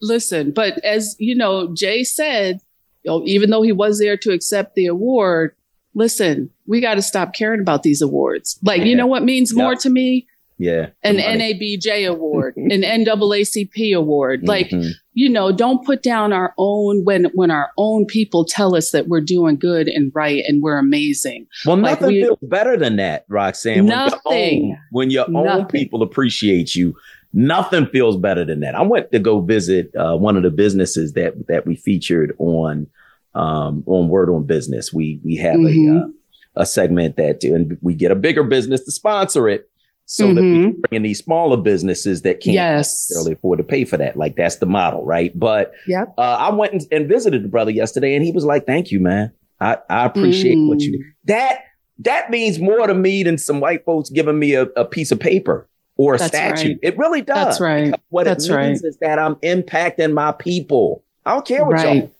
Listen, 0.00 0.52
but 0.52 0.84
as 0.84 1.16
you 1.18 1.34
know, 1.34 1.74
Jay 1.74 2.04
said 2.04 2.60
know, 3.08 3.22
even 3.24 3.50
though 3.50 3.62
he 3.62 3.72
was 3.72 3.98
there 3.98 4.16
to 4.18 4.32
accept 4.32 4.74
the 4.74 4.86
award, 4.86 5.54
listen, 5.94 6.50
we 6.66 6.80
got 6.80 6.94
to 6.94 7.02
stop 7.02 7.34
caring 7.34 7.60
about 7.60 7.82
these 7.82 8.00
awards. 8.00 8.58
Like, 8.62 8.78
yeah. 8.78 8.84
you 8.84 8.96
know 8.96 9.06
what 9.06 9.24
means 9.24 9.54
more 9.54 9.74
to 9.74 9.90
me? 9.90 10.26
Yeah. 10.58 10.88
An 11.04 11.18
NABJ 11.18 12.08
award, 12.08 12.56
an 12.56 12.82
NAACP 12.82 13.96
award. 13.96 14.40
Mm-hmm. 14.40 14.48
Like, 14.48 14.72
you 15.12 15.28
know, 15.28 15.52
don't 15.52 15.84
put 15.84 16.02
down 16.02 16.32
our 16.32 16.52
own 16.58 17.04
when 17.04 17.26
when 17.26 17.50
our 17.50 17.70
own 17.78 18.06
people 18.06 18.44
tell 18.44 18.74
us 18.74 18.90
that 18.90 19.06
we're 19.06 19.20
doing 19.20 19.56
good 19.56 19.86
and 19.86 20.10
right 20.14 20.42
and 20.46 20.62
we're 20.62 20.78
amazing. 20.78 21.46
Well, 21.64 21.76
like 21.76 22.00
nothing 22.00 22.16
we, 22.16 22.22
feels 22.22 22.38
better 22.42 22.76
than 22.76 22.96
that, 22.96 23.24
Roxanne. 23.28 23.86
Nothing. 23.86 24.76
When 24.90 25.10
your 25.10 25.26
own, 25.26 25.32
when 25.32 25.44
your 25.44 25.52
own 25.52 25.66
people 25.66 26.02
appreciate 26.02 26.74
you, 26.74 26.96
nothing 27.32 27.86
feels 27.86 28.16
better 28.16 28.44
than 28.44 28.60
that. 28.60 28.74
I 28.74 28.82
went 28.82 29.12
to 29.12 29.18
go 29.18 29.40
visit 29.40 29.94
uh, 29.94 30.16
one 30.16 30.36
of 30.36 30.42
the 30.42 30.50
businesses 30.50 31.12
that 31.14 31.46
that 31.48 31.66
we 31.66 31.76
featured 31.76 32.34
on 32.38 32.86
um, 33.34 33.84
on 33.86 34.08
WURD 34.08 34.30
on 34.30 34.44
Business. 34.44 34.92
We 34.92 35.20
we 35.24 35.36
have 35.36 35.56
mm-hmm. 35.56 35.96
a 35.96 36.00
uh, 36.00 36.08
a 36.56 36.66
segment 36.66 37.16
that 37.16 37.44
and 37.44 37.78
we 37.80 37.94
get 37.94 38.10
a 38.10 38.16
bigger 38.16 38.42
business 38.42 38.84
to 38.84 38.90
sponsor 38.90 39.48
it 39.48 39.70
so 40.06 40.24
mm-hmm. 40.24 40.34
that 40.34 40.42
we 40.42 40.48
mm-hmm. 40.48 40.62
can 40.62 40.80
bring 40.80 40.96
in 40.96 41.02
these 41.02 41.18
smaller 41.18 41.56
businesses 41.56 42.22
that 42.22 42.40
can't 42.40 42.54
yes. 42.54 42.88
necessarily 42.88 43.32
afford 43.32 43.58
to 43.58 43.64
pay 43.64 43.84
for 43.84 43.96
that. 43.98 44.16
Like 44.16 44.36
that's 44.36 44.56
the 44.56 44.66
model, 44.66 45.04
right? 45.04 45.38
But 45.38 45.72
yep. 45.86 46.14
uh, 46.18 46.22
I 46.22 46.52
went 46.52 46.72
and, 46.72 46.82
and, 46.90 47.08
visited 47.08 47.44
the 47.44 47.48
brother 47.48 47.70
yesterday, 47.70 48.14
and 48.16 48.24
he 48.24 48.32
was 48.32 48.44
like, 48.44 48.66
"Thank 48.66 48.90
you, 48.90 49.00
man. 49.00 49.32
I, 49.60 49.78
I 49.88 50.06
appreciate 50.06 50.56
mm. 50.56 50.68
what 50.68 50.80
you 50.80 50.92
do." 50.92 50.98
Mm. 50.98 51.12
That 51.26 51.58
that 52.00 52.30
means 52.30 52.58
more 52.58 52.86
to 52.86 52.94
me 52.94 53.22
than 53.22 53.38
some 53.38 53.60
white 53.60 53.84
folks 53.84 54.08
giving 54.08 54.38
me 54.38 54.54
a, 54.54 54.62
a 54.62 54.84
piece 54.84 55.12
of 55.12 55.20
paper 55.20 55.68
or 55.98 56.14
a 56.14 56.18
That's 56.18 56.30
statue. 56.30 56.68
Right. 56.68 56.78
It 56.82 56.96
really 56.96 57.20
does. 57.20 57.36
That's 57.36 57.60
right. 57.60 57.94
What 58.08 58.24
That's 58.24 58.46
it 58.46 58.56
means 58.56 58.82
right. 58.82 58.88
is 58.88 58.96
that 58.98 59.18
I'm 59.18 59.34
impacting 59.36 60.14
my 60.14 60.32
people. 60.32 61.04
I 61.26 61.34
don't 61.34 61.46
care 61.46 61.64
what 61.64 61.74
right. 61.74 61.96
y'all 61.96 62.10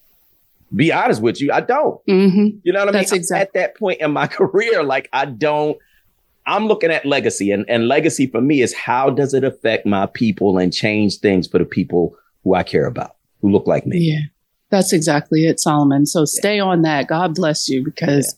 be 0.75 0.93
honest 0.93 1.23
with 1.23 1.41
you, 1.41 1.53
I 1.53 1.61
don't. 1.61 2.05
Mm-hmm. 2.07 2.59
You 2.63 2.73
know 2.73 2.81
what 2.81 2.89
I 2.89 2.93
That's 2.93 3.13
mean? 3.13 3.21
Exactly. 3.21 3.41
At 3.41 3.53
that 3.55 3.79
point 3.79 4.01
in 4.01 4.13
my 4.13 4.27
career, 4.27 4.83
like 4.83 5.09
I 5.13 5.25
don't. 5.25 5.79
I'm 6.47 6.67
looking 6.67 6.91
at 6.91 7.05
legacy, 7.05 7.51
and, 7.51 7.67
and 7.69 7.89
legacy 7.89 8.27
for 8.27 8.41
me 8.41 8.63
is 8.63 8.73
how 8.73 9.11
does 9.11 9.35
it 9.35 9.45
affect 9.45 9.85
my 9.85 10.07
people 10.07 10.57
and 10.57 10.73
change 10.73 11.19
things 11.19 11.47
for 11.47 11.59
the 11.59 11.67
people 11.67 12.17
who 12.43 12.55
I 12.55 12.63
care 12.63 12.87
about, 12.87 13.17
who 13.43 13.51
look 13.51 13.67
like 13.67 13.87
me. 13.87 13.99
Yeah, 13.99 14.21
that's 14.71 14.95
exactly 14.95 15.45
it, 15.45 15.61
Solomon. 15.61 16.07
So 16.07 16.25
stay 16.25 16.57
yeah. 16.57 16.63
on 16.63 16.83
that. 16.83 17.07
God 17.07 17.35
bless 17.35 17.69
you, 17.69 17.85
because. 17.85 18.35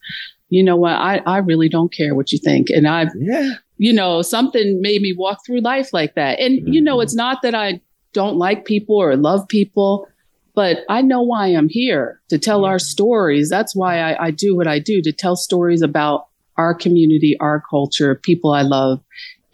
You 0.51 0.63
know 0.63 0.77
what, 0.77 0.93
I 0.93 1.23
I 1.27 1.39
really 1.39 1.69
don't 1.69 1.93
care 1.93 2.15
what 2.15 2.33
you 2.33 2.39
think, 2.39 2.69
and 2.71 2.87
I, 2.87 3.07
yeah. 3.17 3.55
you 3.79 3.93
know, 3.93 4.23
something 4.23 4.81
made 4.83 5.01
me 5.01 5.15
walk 5.17 5.41
through 5.47 5.61
life 5.61 5.93
like 5.93 6.15
that, 6.15 6.39
and 6.39 6.59
mm-hmm. 6.61 6.73
you 6.73 6.83
know, 6.83 6.97
mm-hmm. 6.97 7.05
it's 7.05 7.15
not 7.15 7.43
that 7.43 7.55
I 7.55 7.81
don't 8.13 8.37
like 8.37 8.65
people 8.65 8.97
or 8.97 9.17
love 9.17 9.47
people 9.49 10.07
but 10.55 10.79
I 10.89 11.01
know 11.03 11.23
why 11.23 11.47
I'm 11.49 11.69
here 11.69 12.21
to 12.29 12.39
tell 12.39 12.65
our 12.65 12.79
stories. 12.79 13.49
That's 13.49 13.75
why 13.75 13.99
I, 13.99 14.27
I, 14.27 14.31
do 14.31 14.57
what 14.57 14.67
I 14.67 14.79
do 14.79 15.01
to 15.03 15.13
tell 15.13 15.37
stories 15.37 15.81
about 15.81 16.27
our 16.57 16.75
community, 16.75 17.37
our 17.41 17.63
culture, 17.71 18.15
people 18.15 18.53
I 18.53 18.63
love. 18.63 19.01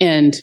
And 0.01 0.35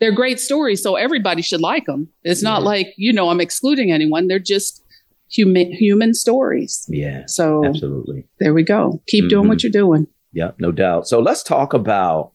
they're 0.00 0.14
great 0.14 0.40
stories. 0.40 0.82
So 0.82 0.96
everybody 0.96 1.42
should 1.42 1.60
like 1.60 1.86
them. 1.86 2.08
It's 2.24 2.42
not 2.42 2.62
like, 2.62 2.94
you 2.96 3.12
know, 3.12 3.30
I'm 3.30 3.40
excluding 3.40 3.92
anyone. 3.92 4.28
They're 4.28 4.38
just 4.38 4.82
human, 5.30 5.72
human 5.72 6.14
stories. 6.14 6.86
Yeah. 6.88 7.24
So 7.26 7.64
absolutely. 7.64 8.26
There 8.40 8.54
we 8.54 8.62
go. 8.62 9.02
Keep 9.08 9.24
mm-hmm. 9.24 9.28
doing 9.28 9.48
what 9.48 9.62
you're 9.62 9.72
doing. 9.72 10.06
Yeah, 10.32 10.52
no 10.58 10.72
doubt. 10.72 11.08
So 11.08 11.20
let's 11.20 11.42
talk 11.42 11.72
about 11.72 12.32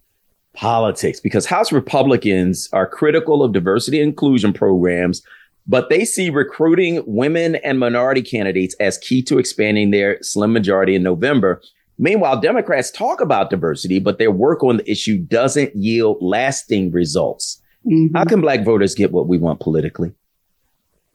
politics 0.54 1.20
because 1.20 1.46
House 1.46 1.72
Republicans 1.72 2.70
are 2.74 2.88
critical 2.88 3.44
of 3.44 3.54
diversity 3.54 4.00
inclusion 4.00 4.54
programs 4.54 5.24
but 5.68 5.90
they 5.90 6.06
see 6.06 6.30
recruiting 6.30 7.04
women 7.06 7.56
and 7.58 7.80
minority 7.80 8.22
candidates 8.22 8.76
as 8.80 8.98
key 8.98 9.22
to 9.24 9.40
expanding 9.40 9.92
their 9.92 10.22
slim 10.22 10.52
majority 10.54 10.96
in 10.96 11.04
November. 11.04 11.62
Meanwhile, 11.98 12.42
Democrats 12.42 12.92
talk 12.92 13.22
about 13.22 13.50
diversity, 13.50 14.00
but 14.00 14.18
their 14.18 14.32
work 14.32 14.64
on 14.64 14.78
the 14.78 14.92
issue 14.92 15.18
doesn't 15.18 15.76
yield 15.76 16.18
lasting 16.22 16.92
results. 16.92 17.62
Mm-hmm. 17.86 18.16
How 18.16 18.26
can 18.26 18.42
black 18.42 18.66
voters 18.66 18.96
get 18.96 19.12
what 19.12 19.28
we 19.28 19.38
want 19.38 19.60
politically? 19.60 20.12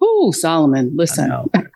Oh, 0.01 0.31
Solomon, 0.31 0.93
listen. 0.95 1.31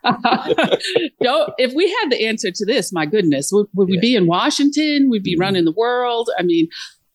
if 1.59 1.73
we 1.75 1.89
had 2.01 2.11
the 2.11 2.27
answer 2.27 2.51
to 2.51 2.67
this, 2.67 2.93
my 2.93 3.07
goodness, 3.07 3.51
would, 3.53 3.67
would 3.75 3.89
we 3.89 3.99
be 3.99 4.17
in 4.17 4.27
Washington? 4.27 5.09
We'd 5.11 5.23
be 5.23 5.35
mm-hmm. 5.35 5.41
running 5.41 5.65
the 5.65 5.73
world. 5.73 6.31
I 6.39 6.43
mean, 6.43 6.69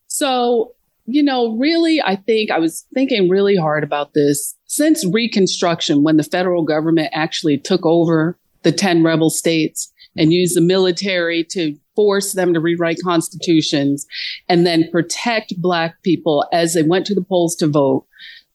so, 0.08 0.74
you 1.06 1.24
know, 1.24 1.56
really, 1.58 2.02
I 2.02 2.16
think 2.16 2.52
I 2.52 2.60
was 2.60 2.86
thinking 2.94 3.30
really 3.30 3.56
hard 3.56 3.84
about 3.84 4.14
this 4.14 4.56
since 4.68 5.06
Reconstruction, 5.06 6.04
when 6.04 6.18
the 6.18 6.24
federal 6.24 6.64
government 6.64 7.10
actually 7.14 7.58
took 7.58 7.86
over 7.86 8.38
the 8.64 8.72
10 8.72 9.04
rebel 9.04 9.30
states 9.30 9.92
and 10.16 10.34
used 10.34 10.56
the 10.56 10.62
military 10.62 11.44
to 11.52 11.76
force 11.96 12.34
them 12.34 12.54
to 12.54 12.60
rewrite 12.60 12.98
constitutions 13.04 14.06
and 14.50 14.66
then 14.66 14.90
protect 14.92 15.60
Black 15.60 16.02
people 16.04 16.46
as 16.52 16.74
they 16.74 16.84
went 16.84 17.06
to 17.06 17.16
the 17.16 17.24
polls 17.24 17.56
to 17.56 17.68
vote. 17.68 18.06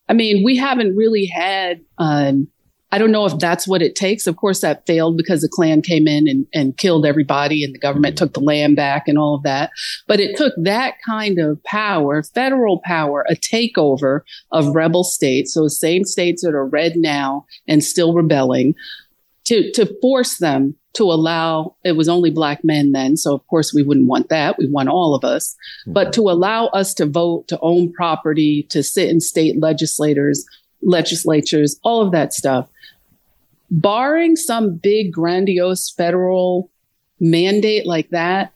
I 0.07 0.13
mean, 0.13 0.43
we 0.43 0.55
haven't 0.55 0.95
really 0.95 1.25
had 1.25 1.81
um, 1.97 2.47
I 2.93 2.99
don't 2.99 3.11
know 3.11 3.25
if 3.25 3.39
that's 3.39 3.67
what 3.67 3.81
it 3.81 3.95
takes. 3.95 4.27
Of 4.27 4.35
course, 4.35 4.61
that 4.61 4.85
failed 4.85 5.17
because 5.17 5.41
the 5.41 5.49
Klan 5.49 5.81
came 5.81 6.07
in 6.07 6.27
and, 6.27 6.45
and 6.53 6.77
killed 6.77 7.07
everybody 7.07 7.63
and 7.63 7.73
the 7.73 7.79
government 7.79 8.19
took 8.19 8.33
the 8.33 8.39
land 8.39 8.75
back 8.75 9.07
and 9.07 9.17
all 9.17 9.33
of 9.33 9.41
that. 9.41 9.71
But 10.05 10.19
it 10.19 10.37
took 10.37 10.53
that 10.61 10.97
kind 11.03 11.39
of 11.39 11.61
power, 11.63 12.21
federal 12.21 12.81
power, 12.85 13.25
a 13.27 13.33
takeover 13.33 14.19
of 14.51 14.75
rebel 14.75 15.03
states, 15.03 15.55
those 15.55 15.79
same 15.79 16.03
states 16.03 16.43
that 16.43 16.53
are 16.53 16.67
red 16.67 16.95
now 16.95 17.47
and 17.67 17.83
still 17.83 18.13
rebelling, 18.13 18.75
to, 19.45 19.71
to 19.71 19.91
force 19.99 20.37
them 20.37 20.75
to 20.93 21.05
allow, 21.05 21.75
it 21.83 21.93
was 21.93 22.07
only 22.07 22.29
black 22.29 22.59
men 22.63 22.91
then. 22.91 23.17
So 23.17 23.33
of 23.33 23.47
course 23.47 23.73
we 23.73 23.81
wouldn't 23.81 24.07
want 24.07 24.29
that. 24.29 24.59
We 24.59 24.67
want 24.67 24.89
all 24.89 25.15
of 25.15 25.23
us, 25.23 25.55
hmm. 25.85 25.93
but 25.93 26.13
to 26.13 26.29
allow 26.29 26.67
us 26.67 26.93
to 26.93 27.07
vote, 27.07 27.47
to 27.47 27.57
own 27.63 27.91
property, 27.91 28.67
to 28.69 28.83
sit 28.83 29.09
in 29.09 29.19
state 29.19 29.59
legislators, 29.59 30.45
legislatures, 30.83 31.79
all 31.83 32.05
of 32.05 32.11
that 32.11 32.33
stuff 32.33 32.69
barring 33.73 34.35
some 34.35 34.77
big 34.77 35.11
grandiose 35.11 35.89
federal 35.89 36.69
mandate 37.19 37.85
like 37.85 38.09
that, 38.11 38.53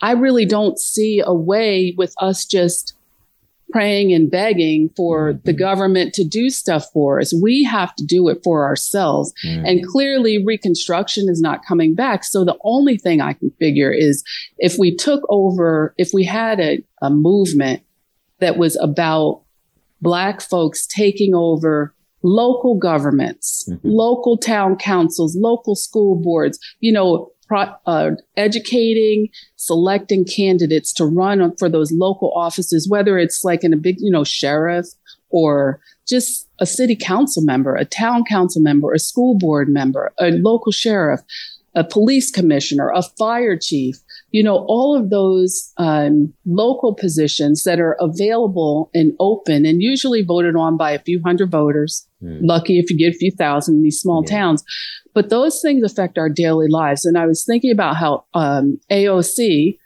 I 0.00 0.12
really 0.12 0.46
don't 0.46 0.78
see 0.78 1.20
a 1.24 1.34
way 1.34 1.92
with 1.98 2.14
us 2.20 2.46
just 2.46 2.94
praying 3.70 4.14
and 4.14 4.30
begging 4.30 4.90
for 4.96 5.32
mm-hmm. 5.32 5.40
the 5.44 5.52
government 5.52 6.14
to 6.14 6.24
do 6.24 6.48
stuff 6.50 6.86
for 6.92 7.20
us. 7.20 7.34
We 7.34 7.64
have 7.64 7.94
to 7.96 8.04
do 8.06 8.28
it 8.28 8.40
for 8.44 8.64
ourselves. 8.64 9.34
Mm-hmm. 9.44 9.66
And 9.66 9.86
clearly 9.86 10.42
reconstruction 10.42 11.28
is 11.28 11.40
not 11.40 11.66
coming 11.66 11.94
back. 11.94 12.24
So 12.24 12.44
the 12.44 12.56
only 12.62 12.96
thing 12.96 13.20
I 13.20 13.34
can 13.34 13.50
figure 13.58 13.92
is 13.92 14.22
if 14.56 14.78
we 14.78 14.94
took 14.94 15.22
over, 15.28 15.94
if 15.98 16.10
we 16.14 16.24
had 16.24 16.60
a, 16.60 16.82
a 17.02 17.10
movement 17.10 17.82
that 18.38 18.56
was 18.56 18.76
about 18.76 19.42
black 20.00 20.40
folks 20.40 20.86
taking 20.86 21.34
over 21.34 21.92
local 22.22 22.76
governments, 22.76 23.68
mm-hmm. 23.70 23.88
local 23.88 24.36
town 24.36 24.76
councils, 24.76 25.36
local 25.36 25.74
school 25.74 26.16
boards, 26.16 26.58
you 26.80 26.92
know, 26.92 27.30
pro- 27.46 27.74
uh, 27.86 28.10
educating, 28.36 29.28
selecting 29.56 30.24
candidates 30.24 30.92
to 30.94 31.04
run 31.04 31.54
for 31.56 31.68
those 31.68 31.92
local 31.92 32.32
offices, 32.34 32.88
whether 32.88 33.18
it's 33.18 33.44
like 33.44 33.64
in 33.64 33.72
a 33.72 33.76
big, 33.76 33.96
you 33.98 34.10
know, 34.10 34.24
sheriff 34.24 34.86
or 35.30 35.80
just 36.08 36.48
a 36.58 36.66
city 36.66 36.96
council 36.96 37.42
member, 37.42 37.74
a 37.74 37.84
town 37.84 38.24
council 38.24 38.62
member, 38.62 38.92
a 38.92 38.98
school 38.98 39.36
board 39.36 39.68
member, 39.68 40.12
a 40.18 40.30
local 40.30 40.72
sheriff, 40.72 41.20
a 41.74 41.84
police 41.84 42.30
commissioner, 42.30 42.90
a 42.94 43.02
fire 43.18 43.56
chief, 43.56 43.96
you 44.30 44.42
know, 44.42 44.64
all 44.68 44.96
of 44.96 45.10
those 45.10 45.72
um, 45.78 46.32
local 46.44 46.94
positions 46.94 47.62
that 47.64 47.80
are 47.80 47.96
available 47.98 48.90
and 48.92 49.12
open 49.20 49.64
and 49.64 49.82
usually 49.82 50.22
voted 50.22 50.54
on 50.54 50.76
by 50.76 50.90
a 50.90 50.98
few 50.98 51.20
hundred 51.24 51.50
voters. 51.50 52.06
Mm. 52.22 52.40
Lucky 52.42 52.78
if 52.78 52.90
you 52.90 52.98
get 52.98 53.14
a 53.14 53.18
few 53.18 53.30
thousand 53.30 53.76
in 53.76 53.82
these 53.82 53.98
small 53.98 54.22
yeah. 54.26 54.38
towns. 54.38 54.64
But 55.14 55.30
those 55.30 55.62
things 55.62 55.82
affect 55.82 56.18
our 56.18 56.28
daily 56.28 56.68
lives. 56.68 57.04
And 57.06 57.16
I 57.16 57.26
was 57.26 57.44
thinking 57.44 57.72
about 57.72 57.96
how 57.96 58.24
um, 58.34 58.78
AOC, 58.90 59.78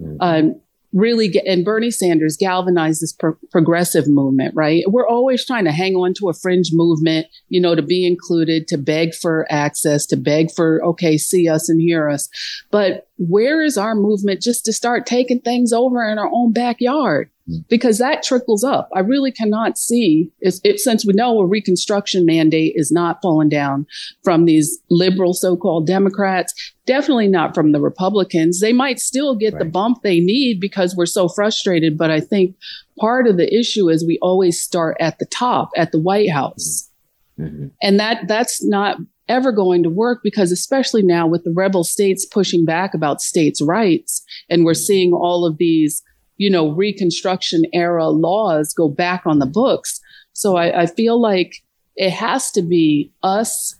mm. 0.00 0.16
um, 0.20 0.60
really 0.92 1.28
get, 1.28 1.46
and 1.46 1.64
Bernie 1.64 1.90
Sanders 1.90 2.36
galvanized 2.36 3.02
this 3.02 3.12
pro- 3.12 3.36
progressive 3.50 4.08
movement, 4.08 4.54
right? 4.54 4.84
We're 4.86 5.08
always 5.08 5.44
trying 5.44 5.64
to 5.64 5.72
hang 5.72 5.94
on 5.94 6.14
to 6.14 6.28
a 6.28 6.34
fringe 6.34 6.70
movement, 6.72 7.26
you 7.48 7.60
know, 7.60 7.74
to 7.74 7.82
be 7.82 8.06
included, 8.06 8.68
to 8.68 8.78
beg 8.78 9.14
for 9.14 9.46
access, 9.50 10.06
to 10.06 10.16
beg 10.16 10.50
for, 10.50 10.84
okay, 10.84 11.18
see 11.18 11.48
us 11.48 11.68
and 11.68 11.80
hear 11.80 12.08
us. 12.08 12.28
But 12.70 13.08
where 13.18 13.62
is 13.62 13.76
our 13.76 13.94
movement 13.94 14.42
just 14.42 14.64
to 14.64 14.72
start 14.72 15.06
taking 15.06 15.40
things 15.40 15.72
over 15.72 16.08
in 16.08 16.18
our 16.18 16.30
own 16.32 16.52
backyard? 16.52 17.30
Because 17.68 17.98
that 17.98 18.22
trickles 18.22 18.64
up. 18.64 18.88
I 18.94 19.00
really 19.00 19.30
cannot 19.30 19.78
see 19.78 20.30
if, 20.40 20.80
since 20.80 21.06
we 21.06 21.12
know 21.14 21.38
a 21.38 21.46
reconstruction 21.46 22.26
mandate 22.26 22.72
is 22.76 22.90
not 22.90 23.18
falling 23.22 23.48
down 23.48 23.86
from 24.24 24.44
these 24.44 24.78
liberal 24.90 25.32
so-called 25.32 25.86
Democrats, 25.86 26.52
definitely 26.86 27.28
not 27.28 27.54
from 27.54 27.72
the 27.72 27.80
Republicans. 27.80 28.60
They 28.60 28.72
might 28.72 28.98
still 28.98 29.36
get 29.36 29.54
right. 29.54 29.60
the 29.60 29.70
bump 29.70 29.98
they 30.02 30.20
need 30.20 30.60
because 30.60 30.96
we're 30.96 31.06
so 31.06 31.28
frustrated. 31.28 31.96
But 31.96 32.10
I 32.10 32.20
think 32.20 32.56
part 32.98 33.26
of 33.26 33.36
the 33.36 33.52
issue 33.54 33.88
is 33.88 34.04
we 34.04 34.18
always 34.20 34.60
start 34.60 34.96
at 34.98 35.18
the 35.18 35.26
top, 35.26 35.70
at 35.76 35.92
the 35.92 36.00
White 36.00 36.30
House. 36.30 36.90
Mm-hmm. 37.38 37.54
mm-hmm. 37.54 37.66
And 37.82 38.00
that 38.00 38.26
that's 38.28 38.64
not 38.64 38.96
ever 39.28 39.50
going 39.50 39.82
to 39.82 39.90
work 39.90 40.20
because 40.22 40.52
especially 40.52 41.02
now 41.02 41.26
with 41.26 41.42
the 41.44 41.52
rebel 41.54 41.82
states 41.82 42.24
pushing 42.24 42.64
back 42.64 42.94
about 42.94 43.20
states' 43.20 43.60
rights 43.60 44.24
and 44.48 44.64
we're 44.64 44.72
seeing 44.72 45.12
all 45.12 45.44
of 45.44 45.58
these 45.58 46.00
you 46.36 46.50
know, 46.50 46.70
Reconstruction 46.70 47.62
era 47.72 48.08
laws 48.08 48.74
go 48.74 48.88
back 48.88 49.22
on 49.26 49.38
the 49.38 49.46
books. 49.46 50.00
So 50.32 50.56
I, 50.56 50.82
I 50.82 50.86
feel 50.86 51.20
like 51.20 51.62
it 51.96 52.10
has 52.10 52.50
to 52.52 52.62
be 52.62 53.12
us 53.22 53.76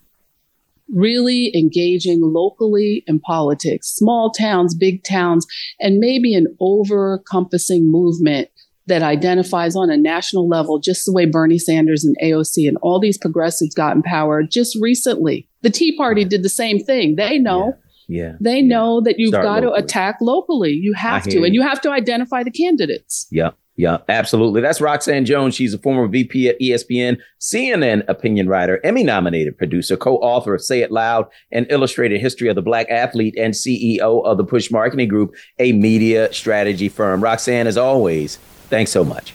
really 0.88 1.52
engaging 1.54 2.20
locally 2.22 3.02
in 3.06 3.18
politics, 3.20 3.88
small 3.88 4.30
towns, 4.30 4.74
big 4.74 5.02
towns, 5.04 5.46
and 5.80 5.98
maybe 5.98 6.34
an 6.34 6.46
over 6.60 7.18
encompassing 7.18 7.90
movement 7.90 8.48
that 8.86 9.02
identifies 9.02 9.74
on 9.74 9.90
a 9.90 9.96
national 9.96 10.48
level, 10.48 10.78
just 10.78 11.04
the 11.04 11.12
way 11.12 11.26
Bernie 11.26 11.58
Sanders 11.58 12.04
and 12.04 12.16
AOC 12.22 12.68
and 12.68 12.78
all 12.82 13.00
these 13.00 13.18
progressives 13.18 13.74
got 13.74 13.96
in 13.96 14.02
power 14.02 14.44
just 14.44 14.78
recently. 14.80 15.48
The 15.62 15.70
Tea 15.70 15.96
Party 15.96 16.24
did 16.24 16.44
the 16.44 16.48
same 16.48 16.78
thing. 16.78 17.16
They 17.16 17.38
know. 17.38 17.74
Yeah 17.74 17.82
yeah. 18.08 18.32
They 18.40 18.60
yeah. 18.60 18.66
know 18.66 19.00
that 19.00 19.18
you've 19.18 19.30
Start 19.30 19.44
got 19.44 19.62
locally. 19.62 19.80
to 19.80 19.84
attack 19.84 20.18
locally. 20.20 20.72
You 20.72 20.94
have 20.94 21.24
to, 21.24 21.42
and 21.42 21.54
you 21.54 21.62
have 21.62 21.80
to 21.82 21.90
identify 21.90 22.42
the 22.42 22.50
candidates. 22.50 23.26
Yeah. 23.30 23.50
Yeah, 23.78 23.98
absolutely. 24.08 24.62
That's 24.62 24.80
Roxanne 24.80 25.26
Jones. 25.26 25.54
She's 25.54 25.74
a 25.74 25.78
former 25.78 26.08
VP 26.08 26.48
at 26.48 26.58
ESPN, 26.58 27.18
CNN 27.40 28.04
opinion 28.08 28.48
writer, 28.48 28.80
Emmy 28.82 29.02
nominated 29.02 29.58
producer, 29.58 29.98
co 29.98 30.16
author 30.16 30.54
of 30.54 30.62
Say 30.62 30.80
It 30.80 30.90
Loud, 30.90 31.26
and 31.52 31.66
illustrated 31.68 32.18
history 32.18 32.48
of 32.48 32.54
the 32.54 32.62
black 32.62 32.88
athlete, 32.88 33.34
and 33.36 33.52
CEO 33.52 34.24
of 34.24 34.38
the 34.38 34.44
Push 34.44 34.70
Marketing 34.70 35.08
Group, 35.08 35.34
a 35.58 35.72
media 35.72 36.32
strategy 36.32 36.88
firm. 36.88 37.22
Roxanne, 37.22 37.66
as 37.66 37.76
always, 37.76 38.36
thanks 38.70 38.90
so 38.90 39.04
much. 39.04 39.34